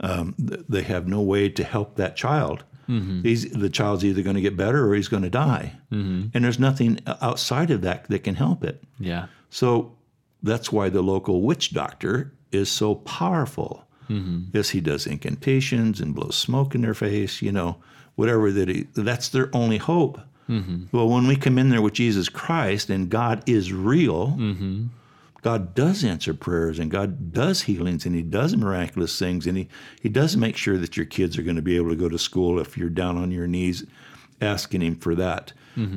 [0.00, 2.64] Um, th- they have no way to help that child.
[2.88, 3.22] Mm-hmm.
[3.22, 5.74] He's, the child's either going to get better or he's going to die.
[5.92, 6.28] Mm-hmm.
[6.34, 8.82] And there's nothing uh, outside of that that can help it.
[8.98, 9.26] Yeah.
[9.50, 9.94] So
[10.42, 13.84] that's why the local witch doctor is so powerful.
[14.08, 14.44] Mm-hmm.
[14.52, 17.76] Yes, he does incantations and blows smoke in their face, you know,
[18.16, 20.18] whatever that he, that's their only hope.
[20.90, 24.34] Well, when we come in there with Jesus Christ and God is real,
[25.42, 29.68] God does answer prayers and God does healings and He does miraculous things and He,
[30.00, 32.18] he does make sure that your kids are going to be able to go to
[32.18, 33.84] school if you're down on your knees
[34.40, 35.52] asking Him for that.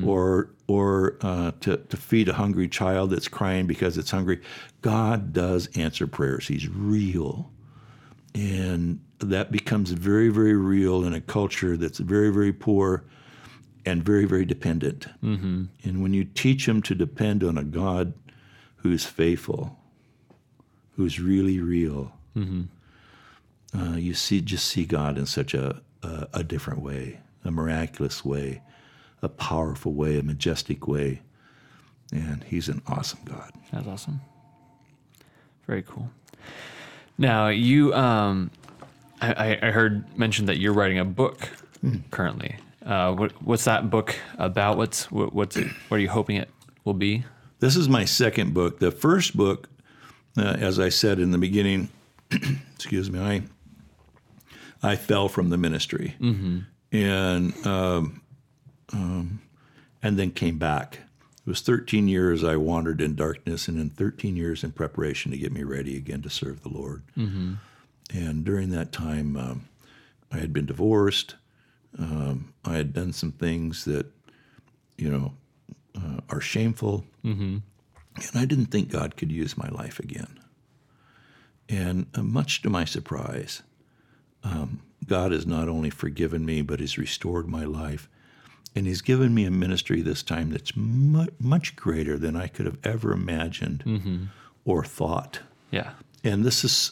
[0.06, 4.41] Or, or uh, to, to feed a hungry child that's crying because it's hungry.
[4.82, 6.48] God does answer prayers.
[6.48, 7.52] He's real.
[8.36, 13.04] And that becomes very, very real in a culture that's very, very poor
[13.86, 15.08] and very, very dependent.
[15.24, 15.66] Mm-hmm.
[15.84, 18.14] And when you teach them to depend on a God
[18.84, 19.78] who's faithful,
[20.96, 22.14] who's really real,
[23.76, 28.24] uh, you see just see God in such a, a a different way, a miraculous
[28.24, 28.62] way,
[29.22, 31.22] a powerful way, a majestic way,
[32.12, 33.52] and He's an awesome God.
[33.72, 34.22] That's awesome.
[35.66, 36.10] Very cool.
[37.18, 38.52] Now you, um,
[39.22, 41.50] I, I- I heard mentioned that you're writing a book
[42.12, 42.56] currently.
[42.86, 44.78] Uh, what, what's that book about?
[44.78, 46.50] What's what, what's it, what are you hoping it
[46.84, 47.24] will be?
[47.64, 48.80] This is my second book.
[48.80, 49.70] The first book,
[50.38, 51.88] uh, as I said in the beginning,
[52.76, 53.43] excuse me, I
[54.82, 56.14] I fell from the ministry,
[56.91, 58.22] and um,
[58.91, 59.41] um,
[60.01, 60.99] and then came back.
[61.45, 65.38] It was 13 years I wandered in darkness, and then 13 years in preparation to
[65.38, 67.03] get me ready again to serve the Lord.
[68.14, 69.70] And during that time, um,
[70.34, 71.36] I had been divorced.
[71.97, 74.07] Um, I had done some things that,
[74.97, 75.32] you know,
[75.96, 77.06] uh, are shameful.
[78.16, 80.39] And I didn't think God could use my life again.
[81.70, 83.64] And uh, much to my surprise,
[84.44, 88.10] um, God has not only forgiven me, but has restored my life.
[88.76, 92.66] And He's given me a ministry this time that's mu- much greater than I could
[92.66, 94.30] have ever imagined
[94.66, 95.39] or thought.
[95.72, 95.91] Yeah.
[96.24, 96.91] And this is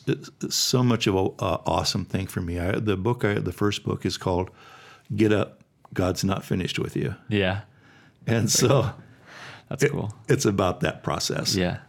[0.50, 2.60] so much of an awesome thing for me.
[2.60, 4.50] I, the book, I, the first book, is called
[5.16, 5.62] "Get Up,
[5.94, 7.62] God's Not Finished with You," Yeah.
[8.28, 8.92] And so
[9.70, 10.14] That's cool.
[10.28, 11.56] it's about that process.
[11.56, 11.80] Yeah.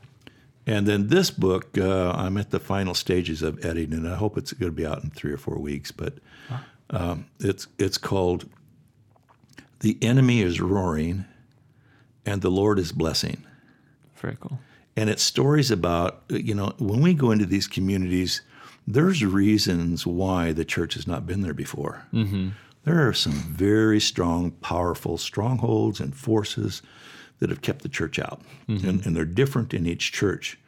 [0.66, 4.38] And then this book, uh, I'm at the final stages of editing, and I hope
[4.38, 5.90] it's going to be out in three or four weeks.
[5.90, 6.14] But
[6.90, 8.48] um, it's it's called
[9.80, 11.24] "The Enemy Is Roaring,
[12.24, 13.44] and the Lord is Blessing."
[14.16, 14.60] Very cool.
[14.96, 18.42] And it's stories about you know when we go into these communities,
[18.86, 22.04] there's reasons why the church has not been there before.
[22.12, 22.50] Mm-hmm.
[22.84, 26.82] There are some very strong, powerful strongholds and forces
[27.38, 30.58] that have kept the church out, and, and they're different in each church.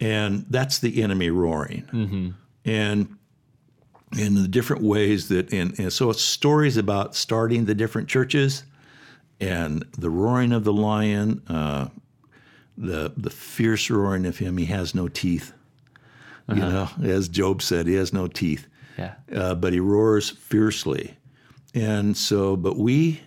[0.00, 2.34] And that's the enemy roaring,
[2.64, 3.16] and
[4.18, 8.64] in the different ways that, and, and so it's stories about starting the different churches,
[9.40, 11.88] and the roaring of the lion, uh,
[12.78, 14.56] the the fierce roaring of him.
[14.58, 15.52] He has no teeth.
[16.48, 18.66] You know, as Job said, he has no teeth
[18.98, 19.14] Yeah.
[19.34, 21.16] uh, but he roars fiercely.
[21.74, 23.20] And so, but we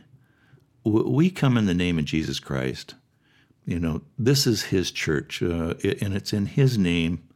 [0.84, 2.96] we come in the name of Jesus Christ.
[3.66, 7.28] You know, this is His church, uh, and it's in His name.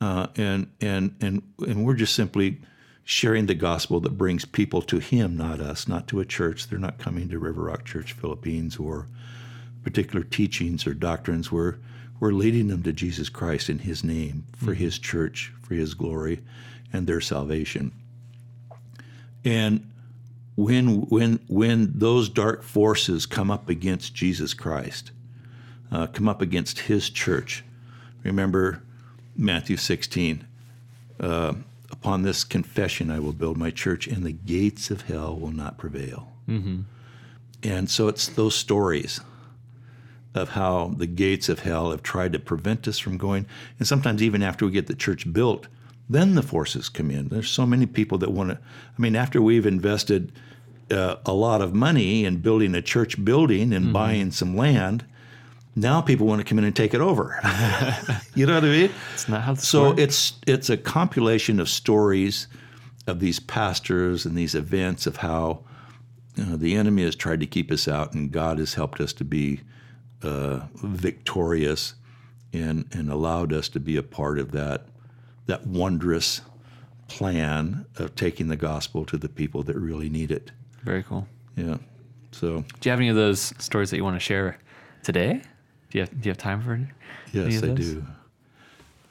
[0.00, 2.60] Uh, and and and and we're just simply
[3.04, 6.68] sharing the gospel that brings people to Him, not us, not to a church.
[6.68, 9.08] They're not coming to River Rock Church Philippines or
[9.82, 11.50] particular teachings or doctrines.
[11.50, 11.76] We're
[12.20, 16.42] we're leading them to Jesus Christ in His name for His church, for His glory,
[16.92, 17.92] and their salvation.
[19.44, 19.90] And
[20.58, 25.12] when when when those dark forces come up against Jesus Christ,
[25.92, 27.64] uh, come up against His church,
[28.24, 28.82] remember
[29.36, 30.44] Matthew 16.
[31.20, 31.54] Uh,
[31.90, 35.78] Upon this confession, I will build my church, and the gates of hell will not
[35.78, 36.30] prevail.
[37.62, 39.20] And so it's those stories
[40.34, 43.46] of how the gates of hell have tried to prevent us from going.
[43.78, 45.66] And sometimes, even after we get the church built,
[46.10, 47.28] then the forces come in.
[47.28, 48.58] There's so many people that want to.
[48.58, 50.30] I mean, after we've invested
[50.90, 55.04] uh, a lot of money in building a church building and buying some land,
[55.76, 57.38] now people want to come in and take it over.
[58.34, 58.90] you know what I mean?
[59.14, 60.00] It's not how So works.
[60.02, 62.48] it's it's a compilation of stories
[63.06, 65.60] of these pastors and these events of how
[66.36, 69.12] you know, the enemy has tried to keep us out, and God has helped us
[69.14, 69.60] to be
[70.22, 71.94] uh, victorious
[72.52, 74.86] and and allowed us to be a part of that
[75.46, 76.40] that wondrous
[77.08, 80.50] plan of taking the gospel to the people that really need it.
[80.88, 81.26] Very cool.
[81.54, 81.76] Yeah.
[82.32, 84.56] So Do you have any of those stories that you want to share
[85.02, 85.42] today?
[85.90, 86.86] Do you have, do you have time for any
[87.30, 88.06] yes, of I do.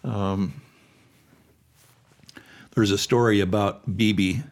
[0.03, 0.61] Um,
[2.73, 4.23] there's a story about Bibi.
[4.23, 4.43] You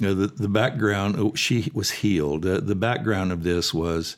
[0.00, 2.44] know, the, the background, oh, she was healed.
[2.44, 4.16] Uh, the background of this was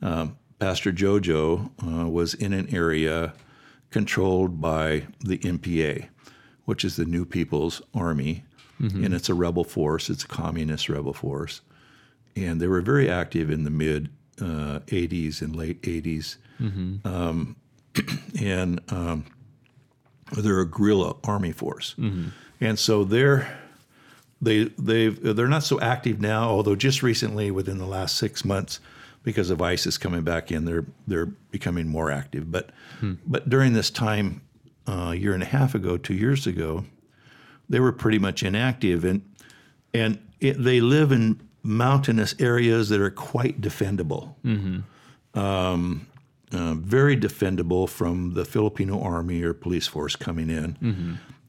[0.00, 3.34] um, Pastor Jojo uh, was in an area
[3.90, 6.08] controlled by the NPA,
[6.64, 8.44] which is the New People's Army.
[9.04, 11.60] And it's a rebel force, it's a communist rebel force.
[12.34, 14.08] And they were very active in the mid
[14.40, 16.36] uh, 80s and late 80s.
[17.06, 17.56] Um,
[18.40, 19.26] and um,
[20.36, 21.94] they're a guerrilla army force.
[22.60, 23.58] And so they're
[24.40, 26.48] they they've they're not so active now.
[26.48, 28.80] Although just recently, within the last six months,
[29.22, 32.50] because of ISIS coming back in, they're they're becoming more active.
[32.50, 32.70] But
[33.26, 34.42] but during this time,
[34.88, 36.84] uh, a year and a half ago, two years ago,
[37.68, 39.22] they were pretty much inactive, and
[39.94, 44.34] and it, they live in mountainous areas that are quite defendable.
[45.34, 46.06] Um,
[46.52, 50.76] uh, very defendable from the Filipino army or police force coming in,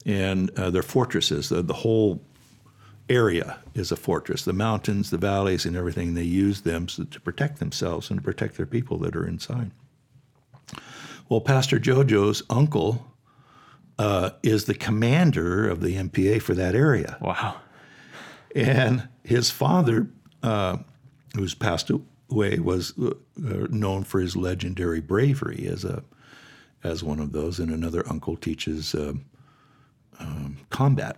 [0.05, 1.49] and uh, they're fortresses.
[1.49, 2.21] The, the whole
[3.09, 4.45] area is a fortress.
[4.45, 6.13] The mountains, the valleys, and everything.
[6.13, 9.71] They use them so, to protect themselves and to protect their people that are inside.
[11.27, 13.05] Well, Pastor Jojo's uncle
[14.03, 17.17] uh, is the commander of the NPA for that area.
[17.21, 17.55] Wow.
[18.53, 20.09] And his father,
[20.43, 20.77] uh,
[21.35, 26.03] who's passed away, was uh, uh, known for his legendary bravery as a
[26.83, 27.59] as one of those.
[27.59, 29.23] And another uncle teaches um,
[30.19, 31.15] um, combat.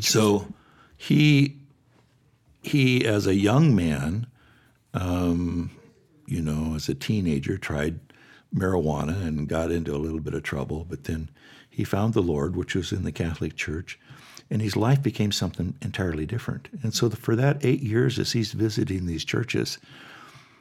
[0.00, 0.48] So
[0.96, 1.56] he
[2.62, 4.26] he, as a young man,
[4.92, 5.70] um,
[6.26, 8.00] you know, as a teenager, tried
[8.52, 10.84] marijuana and got into a little bit of trouble.
[10.88, 11.28] But then
[11.80, 13.98] he found the Lord, which was in the Catholic Church,
[14.50, 16.68] and his life became something entirely different.
[16.82, 19.78] And so, for that eight years, as he's visiting these churches,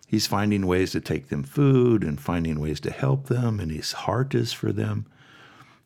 [0.08, 3.92] he's finding ways to take them food and finding ways to help them, and his
[3.92, 5.06] heart is for them.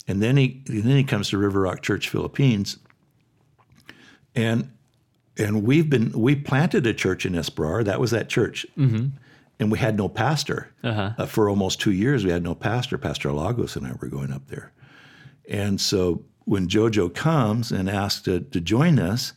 [0.07, 2.77] And then he, and then he comes to River Rock Church Philippines,
[4.35, 4.69] and
[5.37, 7.83] and we've been we planted a church in Esperar.
[7.83, 9.07] That was that church, mm-hmm.
[9.59, 11.13] and we had no pastor Uh-huh.
[11.17, 12.23] uh, for almost two years.
[12.23, 12.99] We had no pastor.
[12.99, 14.71] Pastor Lagos and I were going up there,
[15.49, 19.33] and so when JoJo comes and asks to, to join us,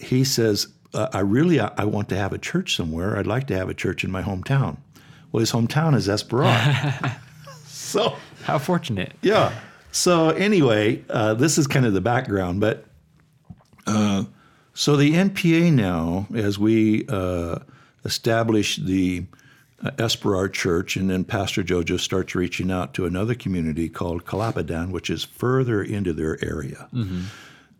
[0.00, 3.16] he says, uh, "I really I, I want to have a church somewhere.
[3.16, 4.78] I'd like to have a church in my hometown."
[5.30, 7.16] Well, his hometown is Esperar,
[7.66, 9.12] so How fortunate.
[9.22, 9.52] yeah.
[9.90, 12.86] So anyway, uh, this is kind of the background, but
[13.86, 14.24] uh,
[14.74, 17.58] so the NPA now, as we uh,
[18.04, 19.26] establish the
[19.82, 25.10] Esperar Church, and then Pastor Jojo starts reaching out to another community called Calapadan, which
[25.10, 26.88] is further into their area.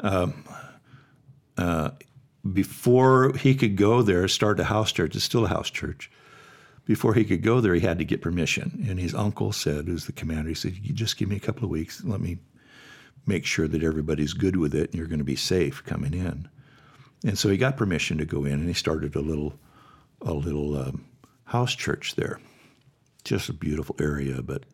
[0.00, 0.44] Um,
[1.56, 1.90] uh,
[2.52, 5.14] before he could go there, start a house church.
[5.14, 6.10] It's still a house church
[6.84, 8.84] before he could go there, he had to get permission.
[8.88, 11.64] And his uncle said, who's the commander, he said, You just give me a couple
[11.64, 12.02] of weeks.
[12.04, 12.38] Let me
[13.26, 16.48] make sure that everybody's good with it and you're going to be safe coming in.
[17.24, 19.54] And so he got permission to go in and he started a little,
[20.22, 21.04] a little um,
[21.52, 22.40] house church there.
[23.24, 24.42] Just a beautiful area.
[24.42, 24.64] But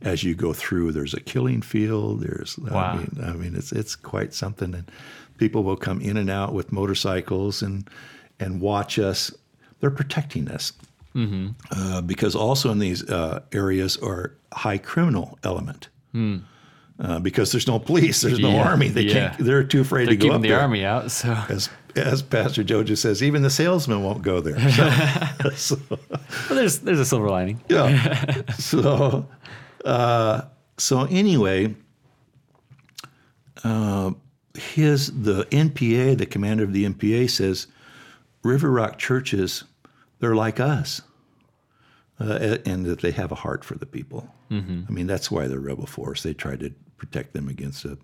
[0.00, 2.22] as you go through, there's a killing field.
[2.22, 2.92] There's, Wow.
[2.92, 4.74] I mean, I mean, it's, it's quite something.
[4.74, 4.90] And
[5.38, 7.88] people will come in and out with motorcycles and,
[8.38, 9.30] and watch us.
[9.80, 10.72] They're protecting us
[11.72, 15.88] uh, because also in these uh, areas are high criminal element.
[17.00, 18.50] Uh, because there's no police, there's no.
[18.50, 18.88] Yeah, army.
[18.88, 19.30] They yeah.
[19.30, 19.44] can't.
[19.44, 20.60] They're too afraid They're to go up the there.
[20.60, 24.56] army out, so As as Pastor Jojo says, even the salesman won't go there.
[25.56, 25.98] So, so, well,
[26.50, 27.60] there's there's a silver lining.
[27.68, 28.42] yeah.
[28.58, 29.26] so,
[29.84, 30.42] uh,
[30.76, 31.74] so anyway,
[33.64, 34.12] uh,
[34.54, 37.66] his the NPA, the commander of the NPA says,
[38.42, 39.64] River Rock churches,
[40.20, 41.02] they're like us,
[42.20, 44.28] uh, and that they have a heart for the people.
[44.88, 46.22] I mean, that's why they're rebel force.
[46.22, 47.96] They try to protect them against a,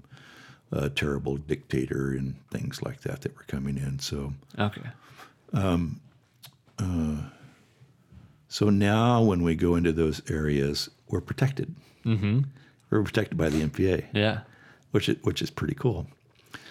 [0.72, 3.98] a terrible dictator and things like that that were coming in.
[3.98, 4.32] So.
[4.58, 4.82] Okay.
[8.48, 11.74] So now, when we go into those areas, we're protected.
[12.04, 12.40] Mm-hmm.
[12.90, 14.40] We're protected by the NPA, Yeah.
[14.92, 16.06] which is, which is pretty cool.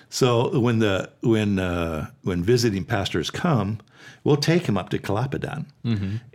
[0.09, 3.79] So when the when uh, when visiting pastors come,
[4.23, 5.65] we'll take them up to Calapadan,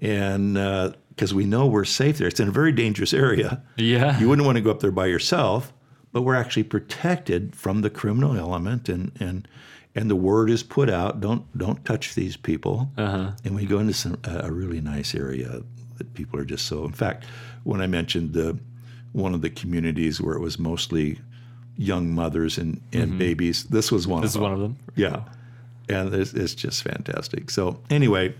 [0.03, 0.55] and
[1.09, 2.27] because we know we're safe there.
[2.29, 3.63] It's in a very dangerous area.
[3.77, 4.19] Yeah.
[4.19, 5.73] You wouldn't want to go up there by yourself,
[6.13, 9.47] but we're actually protected from the criminal element, and and
[9.95, 11.21] and the word is put out.
[11.21, 12.91] Don't don't touch these people.
[12.97, 13.33] Uh-huh.
[13.45, 15.63] And we go into some a a really nice area
[15.99, 16.85] that people are just so.
[16.85, 17.25] In fact,
[17.65, 18.59] when I mentioned the
[19.13, 21.19] one of the communities where it was mostly
[21.77, 24.19] young mothers and, and babies, this was one.
[24.19, 24.25] Mm-hmm.
[24.25, 24.51] This is of them.
[24.51, 24.77] one of them.
[24.97, 25.23] Yeah.
[25.89, 27.51] And it's, it's just fantastic.
[27.51, 28.35] So anyway,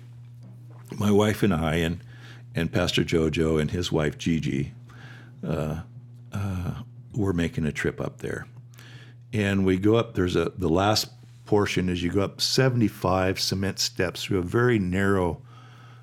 [0.99, 2.01] my wife and I and
[2.55, 4.73] and Pastor Jojo and his wife Gigi,
[5.47, 5.81] uh,
[6.33, 6.75] uh,
[7.15, 8.47] we're making a trip up there,
[9.33, 10.15] and we go up.
[10.15, 11.09] There's a the last
[11.47, 15.43] portion is you go up 75 cement steps through a very narrow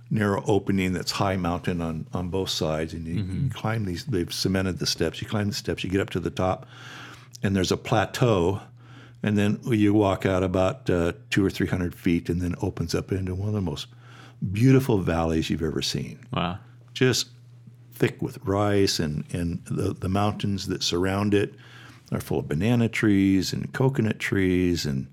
[0.09, 4.05] narrow opening that's high mountain on on both sides, and you, you climb these.
[4.05, 5.21] They've cemented the steps.
[5.21, 5.83] You climb the steps.
[5.83, 6.65] You get up to the top,
[7.43, 8.61] and there's a plateau,
[9.23, 12.95] and then you walk out about uh, two or three hundred feet, and then opens
[12.95, 13.87] up into one of the most
[14.51, 16.19] beautiful valleys you've ever seen.
[16.31, 16.59] Wow.
[16.93, 17.27] Just
[17.97, 21.53] thick with rice, and and the the mountains that surround it
[22.11, 25.07] are full of banana trees and coconut trees and.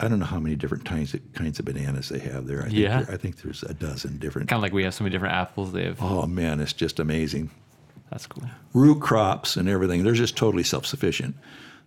[0.00, 2.62] I don't know how many different kinds of, kinds of bananas they have there.
[2.62, 3.02] I think Yeah.
[3.02, 4.48] there- I think there's a dozen different.
[4.48, 5.70] Kind of like we have so many different apples.
[5.70, 6.02] They have.
[6.02, 7.50] Oh man, it's just amazing.
[8.10, 8.42] That's cool.
[8.72, 10.02] root crops and everything.
[10.02, 11.36] They're just totally self sufficient.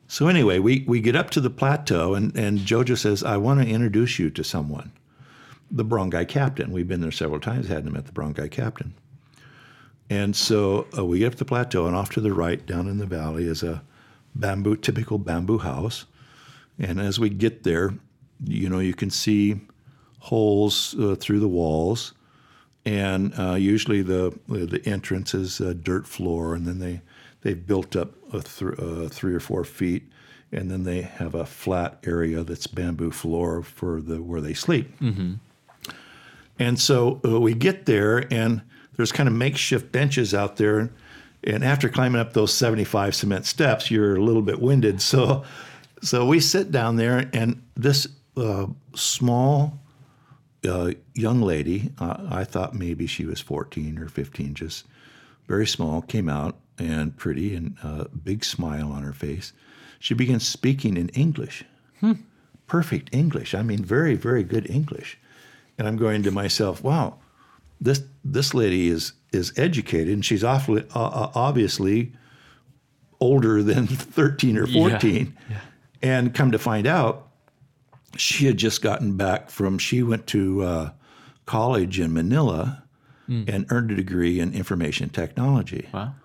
[0.07, 3.61] So anyway, we, we get up to the plateau and, and Jojo says, I want
[3.61, 4.93] to introduce you to someone.
[5.69, 6.71] The Barangay captain.
[6.71, 8.93] We've been there several times, hadn't met the Barangay captain.
[10.09, 12.97] And so uh, we get up the plateau and off to the right, down in
[12.97, 13.83] the valley, is a
[14.35, 16.05] bamboo, typical bamboo house.
[16.79, 17.93] And as we get there,
[18.43, 19.59] you know, you can see
[20.19, 22.13] holes uh, through the walls
[22.87, 27.01] and uh, usually the the entrance is a dirt floor, and then they
[27.41, 30.03] they've built up a th- uh, three or four feet,
[30.53, 34.89] and then they have a flat area that's bamboo floor for the where they sleep.
[36.57, 38.61] And so uh, we get there, and
[38.97, 40.91] there's kind of makeshift benches out there.
[41.43, 45.01] And after climbing up those 75 cement steps, you're a little bit winded.
[45.01, 45.43] So,
[46.01, 49.79] so we sit down there, and this uh, small
[50.67, 54.85] uh, young lady, uh, I thought maybe she was 14 or 15, just
[55.47, 59.53] very small, came out and pretty and a big smile on her face.
[59.99, 61.63] She began speaking in English.
[62.67, 63.55] Perfect English.
[63.55, 65.17] I mean, very, very good English.
[65.77, 67.17] And I'm going to myself, wow,
[67.79, 72.13] this this lady is is educated and she's awfully uh, uh, obviously
[73.19, 75.35] older than 13 or 14.
[76.01, 77.27] And come to find out,
[78.15, 80.91] she had just gotten back from, she went to uh,
[81.45, 82.83] college in Manila
[83.29, 85.89] and earned a degree in information technology.
[85.93, 86.15] Wow.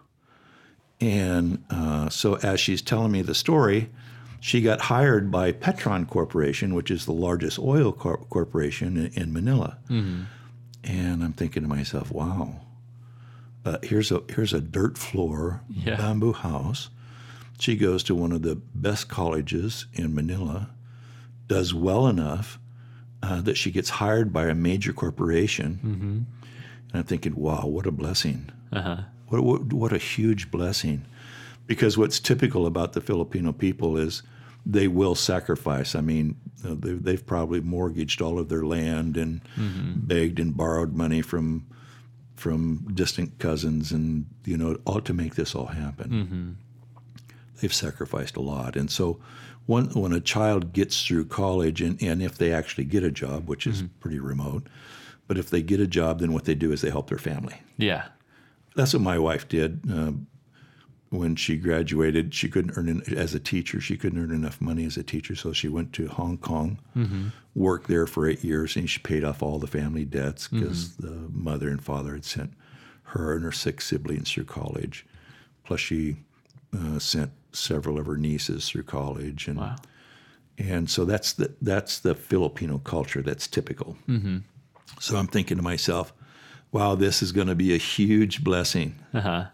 [1.00, 3.90] And uh, so, as she's telling me the story,
[4.38, 9.32] she got hired by Petron Corporation, which is the largest oil cor- corporation in, in
[9.32, 9.78] Manila.
[10.84, 12.60] And I'm thinking to myself, wow,
[13.64, 15.96] uh, here's a here's a dirt floor Yeah.
[15.96, 16.90] bamboo house.
[17.58, 20.70] She goes to one of the best colleges in Manila,
[21.46, 22.58] does well enough
[23.22, 25.78] uh, that she gets hired by a major corporation.
[26.90, 28.50] And I'm thinking, wow, what a blessing.
[28.72, 28.96] Uh huh.
[29.28, 31.04] What, what, what a huge blessing.
[31.68, 34.22] Because what's typical about the Filipino people is
[34.64, 35.94] they will sacrifice.
[35.94, 39.40] I mean, uh, they, they've probably mortgaged all of their land and
[39.96, 41.66] begged and borrowed money from
[42.36, 46.56] from distant cousins, and you know, all to make this all happen.
[47.60, 49.20] They've sacrificed a lot, and so
[49.66, 53.48] when when a child gets through college, and, and if they actually get a job,
[53.48, 54.68] which is pretty remote,
[55.28, 57.54] but if they get a job, then what they do is they help their family
[57.78, 58.06] Yeah.
[58.74, 60.26] that's what my wife did um,
[61.12, 62.34] when she graduated.
[62.34, 63.80] She couldn't earn en- as a teacher.
[63.80, 66.78] She couldn't earn enough money as a teacher, so she went to Hong Kong,
[67.54, 71.28] worked there for eight years, and she paid off all the family debts because the
[71.30, 72.52] mother and father had sent
[73.04, 75.04] her and her six siblings through college.
[75.64, 76.16] Plus, she
[76.76, 79.76] uh, sent several of her nieces through college, and Wow.
[80.58, 83.96] and so that's the that's the Filipino culture that's typical.
[85.00, 86.12] So I'm thinking to myself,
[86.70, 88.94] wow, this is going to be a huge blessing.
[89.12, 89.44] Uh huh.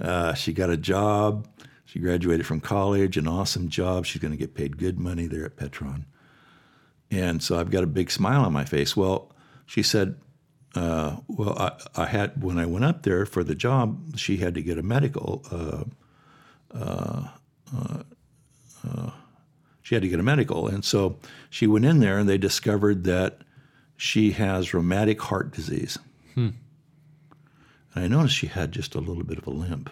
[0.00, 1.48] Uh, she got a job.
[1.84, 4.06] She graduated from college, an awesome job.
[4.06, 6.04] She's going to get paid good money there at Petron.
[7.10, 8.96] And so I've got a big smile on my face.
[8.96, 9.32] Well,
[9.66, 10.16] she said,
[10.74, 14.54] uh, well, I, I had, when I went up there for the job, she had
[14.54, 15.44] to get a medical.
[15.50, 15.84] Uh,
[16.76, 17.28] uh,
[17.76, 19.10] uh,
[19.82, 20.66] she had to get a medical.
[20.66, 21.18] And so
[21.50, 23.42] she went in there and they discovered that
[23.96, 25.98] she has rheumatic heart disease.
[27.94, 29.90] And I noticed she had just a little bit of a limp.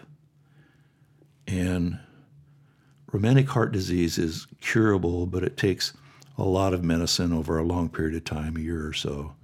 [1.47, 1.99] And
[3.11, 5.93] rheumatic heart disease is curable, but it takes
[6.39, 9.35] a lot of medicine over a long period of time, a year or so.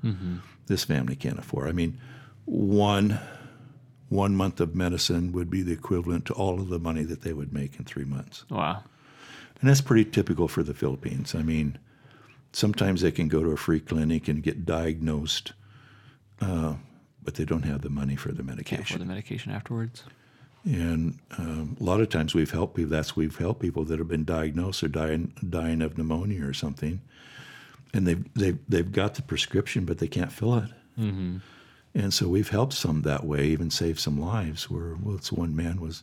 [0.67, 1.69] This family can't afford.
[1.69, 1.99] I mean,
[2.45, 3.19] one
[4.09, 7.35] one month of medicine would be the equivalent to all of the money that they
[7.35, 8.45] would make in three months.
[8.49, 8.83] Wow.
[9.61, 11.35] And that's pretty typical for the Philippines.
[11.35, 11.79] I mean,
[12.53, 15.53] sometimes they can go to a free clinic and get diagnosed,
[16.41, 16.75] uh,
[17.23, 18.85] but they don't have the money for the medication.
[18.85, 18.99] for medication.
[19.01, 20.05] the medication afterwards.
[20.64, 22.91] And um, a lot of times we've helped people.
[22.91, 27.01] That's we've helped people that have been diagnosed or dying dying of pneumonia or something,
[27.95, 30.71] and they've they've they've got the prescription, but they can't fill it.
[30.99, 31.37] Mm-hmm.
[31.95, 34.69] And so we've helped some that way, even saved some lives.
[34.69, 36.03] Where well, this one man was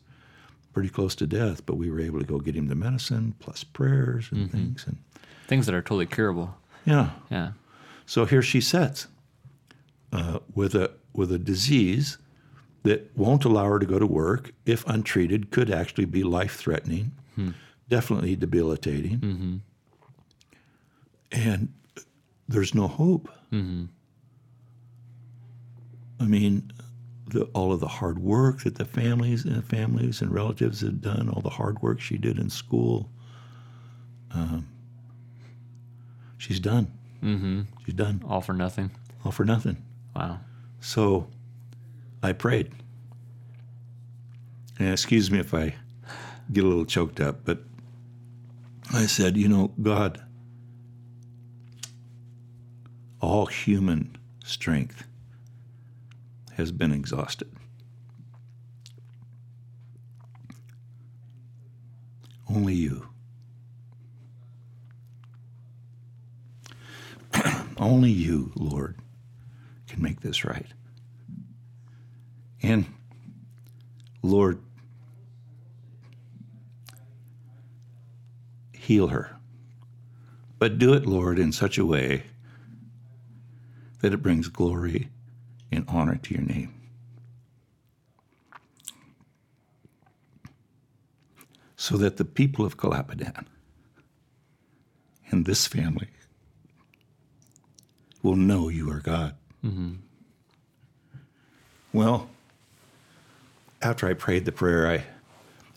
[0.74, 3.64] pretty close to death, but we were able to go get him the medicine plus
[3.64, 4.86] prayers and things.
[4.88, 4.98] And
[5.48, 6.56] Things that are totally curable.
[6.86, 7.52] yeah, Yeah.
[8.08, 9.08] so here she sits
[10.12, 12.18] uh, with a with a disease
[12.84, 14.52] that won't allow her to go to work.
[14.66, 17.12] If untreated, could actually be life threatening,
[17.90, 19.62] definitely debilitating,
[21.32, 21.74] and
[22.48, 23.30] there's no hope.
[26.20, 26.72] I mean,
[27.28, 31.30] the, all of the hard work that the families and families and relatives had done,
[31.30, 33.10] all the hard work she did in school,
[34.32, 34.68] um,
[36.38, 36.92] she's done.
[37.24, 37.62] Mm-hmm.
[37.86, 38.92] She's done All for nothing.
[39.24, 39.78] all for nothing.
[40.16, 40.40] Wow.
[40.86, 41.26] So
[42.22, 42.72] I prayed.
[44.78, 45.74] And excuse me if I
[46.54, 47.64] get a little choked up, but
[48.94, 50.22] I said, you know, God,
[53.20, 55.08] all human strength
[56.54, 57.52] has been exhausted.
[62.48, 63.10] Only you.
[67.80, 69.00] Only you, Lord,
[69.96, 70.68] can make this right.
[72.62, 72.86] And
[74.22, 74.62] Lord,
[78.74, 79.38] heal her.
[80.60, 82.24] But do it, Lord, in such a way
[84.02, 85.10] that it brings glory
[85.72, 86.74] and honor to your name.
[91.78, 93.46] So that the people of Calapadan
[95.30, 96.10] and this family
[98.22, 99.36] will know you are God.
[101.94, 102.30] Well,
[103.82, 105.04] after I prayed the prayer, I,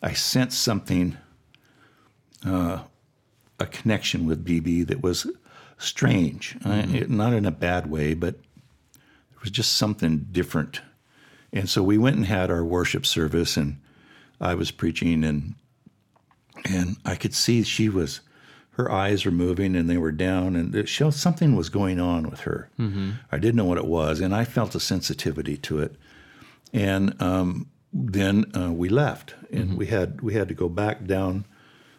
[0.03, 1.17] I sensed something,
[2.45, 2.81] uh,
[3.61, 5.27] a connection with BB that was
[5.79, 6.57] strange.
[6.65, 10.81] I, it- not in a bad way, but there was just something different.
[11.53, 13.81] And so we went and had our worship service, and
[14.41, 15.55] I was preaching, and
[16.69, 18.21] and I could see she was,
[18.79, 22.31] her eyes were moving and they were down, and it showed something was going on
[22.31, 22.71] with her.
[22.79, 23.11] Mm-hmm.
[23.31, 25.97] I didn't know what it was, and I felt a sensitivity to it.
[26.73, 29.77] And um, then uh, we left, and mm-hmm.
[29.77, 31.45] we had we had to go back down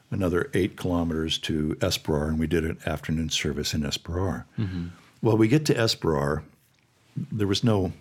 [0.10, 4.46] another eight kilometers to Esparrar, and we did an afternoon service in Esparrar.
[4.58, 4.88] Mm-hmm.
[5.22, 6.44] Well, we get to Esparrar,
[7.16, 7.92] there was no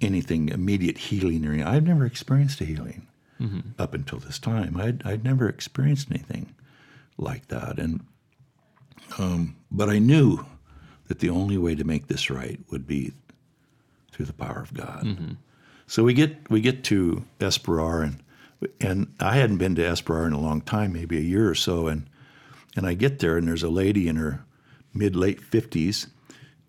[0.00, 1.68] anything immediate healing or anything.
[1.68, 3.06] I've never experienced a healing
[3.38, 3.60] mm-hmm.
[3.78, 4.80] up until this time.
[4.80, 6.54] I'd, I'd never experienced anything
[7.18, 8.04] like that, and
[9.18, 10.44] um, but I knew
[11.08, 13.12] that the only way to make this right would be
[14.12, 15.04] through the power of God.
[15.04, 15.32] Mm-hmm.
[15.86, 18.22] So we get we get to Esperar and
[18.80, 21.86] and I hadn't been to Esperar in a long time, maybe a year or so,
[21.86, 22.08] and
[22.76, 24.44] and I get there and there's a lady in her
[24.92, 26.08] mid late fifties,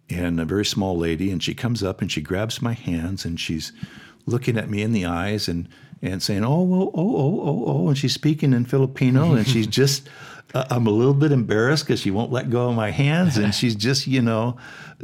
[0.09, 3.39] and a very small lady, and she comes up and she grabs my hands and
[3.39, 3.73] she's
[4.25, 5.67] looking at me in the eyes and
[6.01, 9.67] and saying, oh, oh, oh, oh, oh, oh, and she's speaking in Filipino, and she's
[9.81, 10.07] just,
[10.53, 13.53] uh, I'm a little bit embarrassed because she won't let go of my hands, and
[13.53, 14.57] she's just, you know,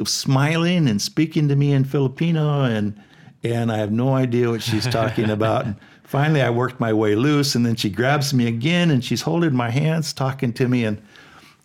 [0.05, 2.99] smiling and speaking to me in Filipino, and
[3.43, 5.65] and I have no idea what she's talking about.
[5.65, 9.21] And finally, I worked my way loose, and then she grabs me again, and she's
[9.21, 11.01] holding my hands, talking to me, and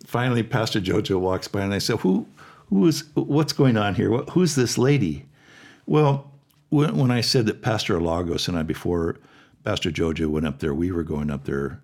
[0.05, 2.27] finally, Pastor Jojo walks by, and I said, "Who,
[2.69, 3.05] who is?
[3.15, 4.11] What's going on here?
[4.11, 5.25] Who's this lady?"
[5.87, 6.31] Well,
[6.69, 9.17] when, when I said that Pastor Lagos and I, before
[9.63, 11.81] Pastor Jojo went up there, we were going up there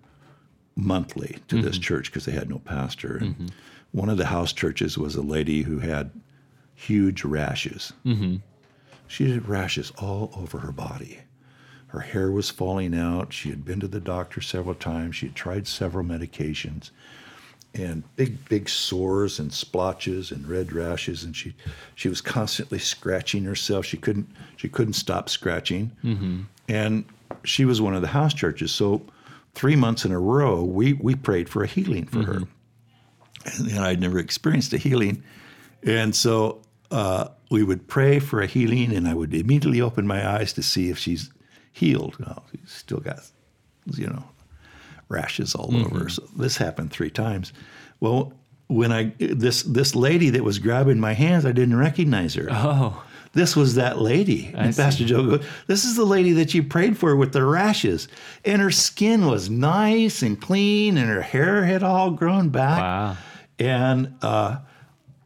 [0.78, 1.66] monthly to mm-hmm.
[1.66, 3.16] this church because they had no pastor.
[3.16, 3.46] And mm-hmm.
[3.92, 6.10] one of the house churches was a lady who had
[6.74, 7.92] huge rashes.
[8.06, 8.36] Mm-hmm.
[9.08, 11.18] She had rashes all over her body.
[11.88, 13.32] Her hair was falling out.
[13.32, 15.16] She had been to the doctor several times.
[15.16, 16.90] She had tried several medications
[17.74, 21.24] and big, big sores and splotches and red rashes.
[21.24, 21.54] And she,
[21.94, 23.84] she was constantly scratching herself.
[23.86, 25.90] She couldn't, she couldn't stop scratching.
[26.04, 26.42] Mm-hmm.
[26.68, 27.04] And
[27.44, 28.70] she was one of the house churches.
[28.70, 29.02] So
[29.58, 32.32] three months in a row, we, we prayed for a healing for mm-hmm.
[32.32, 32.48] her.
[33.44, 35.24] And, and, I'd never experienced a healing.
[35.82, 40.28] And so uh, we would pray for a healing, and I would immediately open my
[40.28, 41.32] eyes to see if she's
[41.72, 42.16] healed.
[42.20, 43.18] No, she's still got,
[43.96, 44.22] you know,
[45.08, 45.96] rashes all mm-hmm.
[45.96, 46.08] over.
[46.08, 47.52] So this happened three times.
[47.98, 48.32] Well,
[48.68, 52.46] when I this this lady that was grabbing my hands, I didn't recognize her.
[52.50, 53.02] Oh.
[53.32, 54.52] This was that lady.
[54.54, 54.82] I and see.
[54.82, 58.08] Pastor Joe goes, This is the lady that you prayed for with the rashes.
[58.44, 62.80] And her skin was nice and clean, and her hair had all grown back.
[62.80, 63.16] Wow.
[63.58, 64.58] And uh,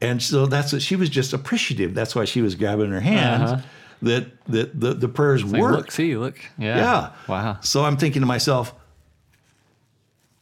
[0.01, 1.95] and so that's what she was just appreciative.
[1.95, 3.53] That's why she was grabbing her hands.
[3.53, 3.63] Uh-huh.
[4.03, 5.77] That that the, the prayers it's work.
[5.77, 6.39] Look, see, look.
[6.59, 6.77] Yeah.
[6.77, 7.13] Yeah.
[7.29, 7.59] Wow.
[7.61, 8.75] So I'm thinking to myself,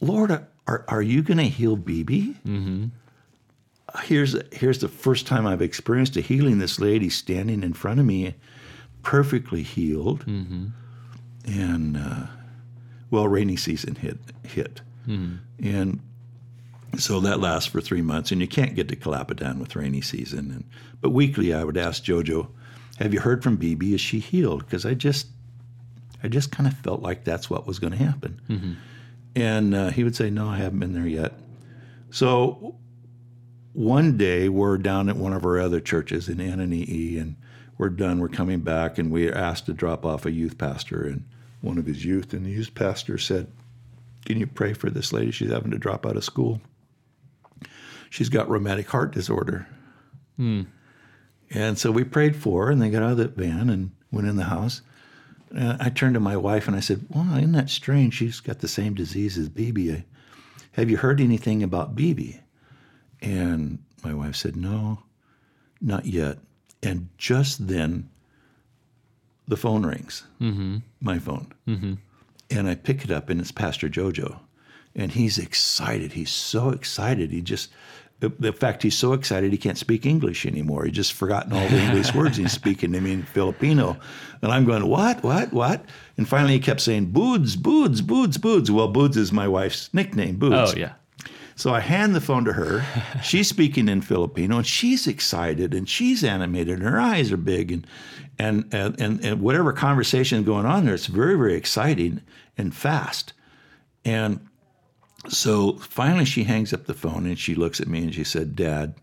[0.00, 0.30] Lord,
[0.66, 2.36] are, are you going to heal BB?
[2.46, 2.84] Mm-hmm.
[4.02, 6.58] Here's, here's the first time I've experienced a healing.
[6.58, 8.34] This lady standing in front of me,
[9.02, 10.24] perfectly healed.
[10.26, 10.66] Mm-hmm.
[11.46, 12.26] And, uh,
[13.10, 14.18] well, rainy season hit.
[14.44, 14.80] hit.
[15.08, 15.36] Mm-hmm.
[15.66, 16.00] And
[16.98, 20.50] so that lasts for three months, and you can't get to Calapadan with rainy season.
[20.50, 20.64] And,
[21.00, 22.48] but weekly, I would ask JoJo,
[22.98, 23.94] "Have you heard from BB?
[23.94, 25.28] Is she healed?" Because I just,
[26.22, 28.40] I just kind of felt like that's what was going to happen.
[28.48, 28.72] Mm-hmm.
[29.36, 31.32] And uh, he would say, No, I haven't been there yet.
[32.10, 32.76] So
[33.72, 37.36] one day we're down at one of our other churches in Ananii, and
[37.78, 38.18] we're done.
[38.18, 41.24] We're coming back, and we are asked to drop off a youth pastor and
[41.60, 42.32] one of his youth.
[42.32, 43.46] And the youth pastor said,
[44.26, 45.30] Can you pray for this lady?
[45.30, 46.60] She's having to drop out of school.
[48.10, 49.68] She's got rheumatic heart disorder.
[50.36, 50.62] Hmm.
[51.50, 54.28] And so we prayed for her, and they got out of the van and went
[54.28, 54.82] in the house.
[55.56, 58.14] Uh, I turned to my wife and I said, Well, isn't that strange?
[58.14, 60.04] She's got the same disease as BB.
[60.72, 62.40] Have you heard anything about BB?
[63.22, 65.02] And my wife said, No,
[65.80, 66.38] not yet.
[66.82, 68.08] And just then,
[69.46, 70.78] the phone rings, mm-hmm.
[71.00, 71.52] my phone.
[71.66, 71.94] Mm-hmm.
[72.50, 74.38] And I pick it up, and it's Pastor JoJo.
[74.94, 76.12] And he's excited.
[76.12, 77.30] He's so excited.
[77.30, 77.70] He just,
[78.20, 80.84] the fact he's so excited he can't speak English anymore.
[80.84, 83.96] He's just forgotten all the English words he's speaking to me in Filipino.
[84.42, 85.84] And I'm going, what, what, what?
[86.16, 88.70] And finally he kept saying, Boods, Boods, Boods, Boods.
[88.70, 90.72] Well, Boods is my wife's nickname, Boods.
[90.74, 90.92] Oh, yeah.
[91.60, 92.82] So I hand the phone to her.
[93.22, 97.70] She's speaking in Filipino and she's excited and she's animated and her eyes are big
[97.70, 97.86] and
[98.38, 102.22] and and, and whatever conversation is going on there, it's very, very exciting
[102.56, 103.34] and fast.
[104.06, 104.48] And
[105.28, 108.56] so finally, she hangs up the phone and she looks at me and she said,
[108.56, 108.94] Dad,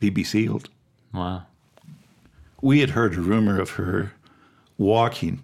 [0.00, 0.70] BB's healed.
[1.12, 1.46] Wow.
[2.62, 4.12] We had heard a rumor of her
[4.78, 5.42] walking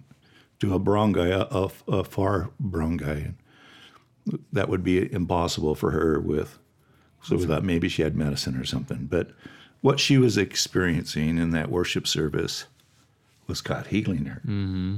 [0.59, 3.33] to a barangay, a, a, a far barangay.
[4.51, 6.57] That would be impossible for her with,
[7.21, 9.05] so we thought maybe she had medicine or something.
[9.05, 9.31] But
[9.81, 12.65] what she was experiencing in that worship service
[13.45, 14.95] was God healing her mm-hmm.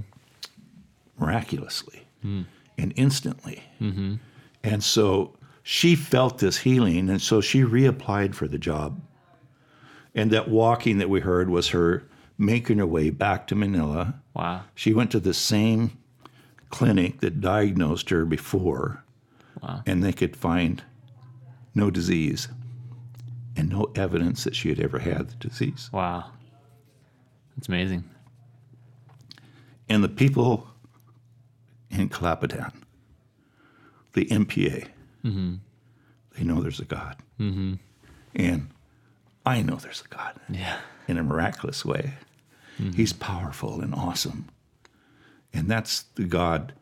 [1.20, 2.46] miraculously mm.
[2.78, 3.64] and instantly.
[3.82, 4.16] Mm-hmm.
[4.64, 5.34] And so
[5.64, 9.02] she felt this healing, and so she reapplied for the job.
[10.16, 12.08] And that walking that we heard was her
[12.38, 14.16] making her way back to Manila.
[14.34, 14.62] Wow.
[14.76, 15.98] She went to the same
[16.70, 19.04] clinic that diagnosed her before,
[19.62, 19.82] Wow.
[19.86, 20.84] and they could find
[21.74, 22.48] no disease
[23.56, 25.90] and no evidence that she had ever had the disease.
[25.92, 26.26] Wow.
[27.56, 28.04] That's amazing.
[29.90, 30.68] And the people
[31.90, 32.74] in Calapadan,
[34.14, 34.88] the NPA,
[35.24, 37.16] they know there's a God.
[37.40, 37.76] Mm-hmm.
[38.36, 38.70] And
[39.46, 40.78] I know there's a God Yeah.
[41.08, 42.14] in a miraculous way.
[42.78, 44.48] He's powerful and awesome.
[45.54, 46.74] And that's the God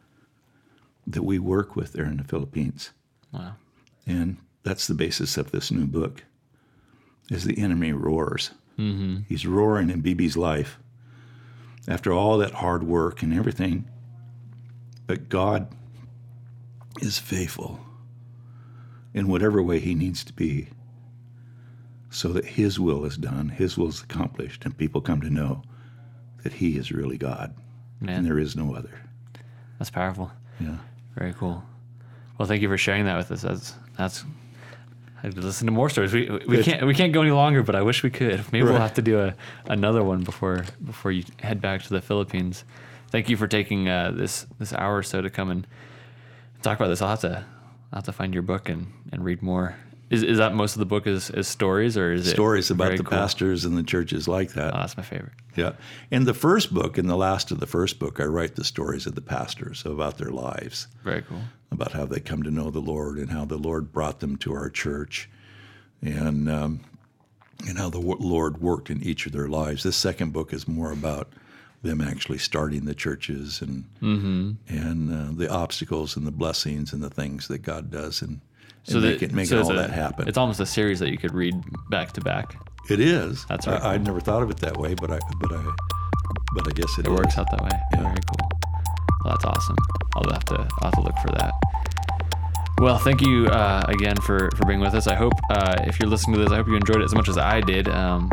[1.08, 2.92] that we work with there in the Philippines.
[3.32, 3.56] Wow.
[4.06, 6.24] And that's the basis of this new book.
[7.32, 8.52] Is the enemy roars.
[8.78, 9.22] Mm-hmm.
[9.28, 10.78] He's roaring in BB's life
[11.88, 13.90] after all that hard work and everything.
[15.08, 15.68] But God
[17.02, 17.80] is faithful
[19.14, 20.70] in whatever way He needs to be,
[22.10, 25.64] so that His will is done, His will is accomplished, and people come to know
[26.46, 27.54] that He is really God,
[28.00, 28.18] Man.
[28.18, 29.02] and there is no other.
[29.80, 30.32] That's powerful.
[30.60, 30.78] Yeah.
[31.16, 31.64] Very cool.
[32.38, 33.42] Well, thank you for sharing that with us.
[33.42, 34.24] That's that's.
[35.18, 36.14] I have to listen to more stories.
[36.14, 36.66] We we Good.
[36.66, 38.46] can't we can't go any longer, but I wish we could.
[38.54, 39.36] Maybe we'll have to do a
[39.66, 42.64] another one before before you head back to the Philippines.
[43.10, 45.66] Thank you for taking uh, this this hour or so to come and
[46.62, 47.02] talk about this.
[47.02, 47.44] I'll have to
[47.92, 49.76] I'll have to find your book and, and read more.
[50.16, 52.92] Is is that most of the book is, is stories or is it Stories about
[52.98, 53.18] the cool?
[53.18, 54.74] pastors and the churches like that.
[54.74, 55.34] Oh, that's my favorite.
[55.56, 55.74] Yeah.
[56.12, 59.06] In the first book, in the last of the first book, I write the stories
[59.08, 61.42] of the pastors about their lives, Very cool.
[61.72, 64.54] about how they come to know the Lord and how the Lord brought them to
[64.54, 65.30] our church,
[66.02, 66.80] and um,
[67.68, 69.84] and how the Lord worked in each of their lives.
[69.84, 71.32] This second book is more about
[71.84, 77.10] them actually starting the churches and and uh, the obstacles and the blessings and the
[77.10, 78.42] things that God does and,
[78.94, 80.28] and that- making, making so it's all a- that happen.
[80.28, 81.56] It's almost a series that you could read
[81.90, 82.56] back to back.
[82.90, 83.46] It is.
[83.50, 83.82] That's right.
[83.84, 85.64] I never thought of it that way, but I but I
[86.54, 87.12] but I guess It is.
[87.12, 87.70] It works out that way.
[87.94, 88.50] Very cool.
[89.24, 89.76] Well, that's awesome.
[90.16, 91.54] I'll have to I'll have to look for that.
[92.80, 95.08] Well, thank you uh, again for for being with us.
[95.08, 97.28] I hope uh, if you're listening to this, I hope you enjoyed it as much
[97.30, 97.88] as I did.
[97.88, 98.30] Um,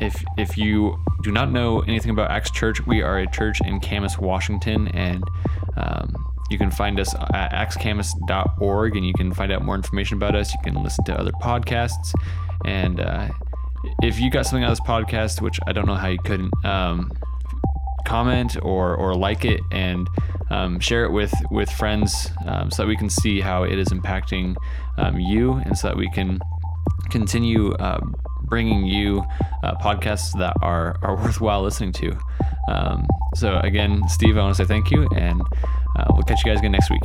[0.00, 3.80] if if you do not know anything about Acts Church, we are a church in
[3.80, 5.22] Camas, Washington, and
[5.76, 6.14] um,
[6.50, 10.52] you can find us at actscamas.org, and you can find out more information about us.
[10.52, 12.12] You can listen to other podcasts,
[12.64, 13.28] and uh,
[14.02, 16.52] if you got something out of this podcast, which I don't know how you couldn't,
[16.64, 17.10] um,
[18.06, 20.08] comment or or like it and
[20.50, 23.88] um, share it with with friends um, so that we can see how it is
[23.88, 24.54] impacting
[24.96, 26.38] um, you and so that we can
[27.10, 28.00] continue uh,
[28.46, 29.24] bringing you
[29.62, 32.18] uh, podcasts that are are worthwhile listening to.
[32.68, 35.40] Um, so again, Steve, I want to say thank you, and
[35.98, 37.02] uh, we'll catch you guys again next week.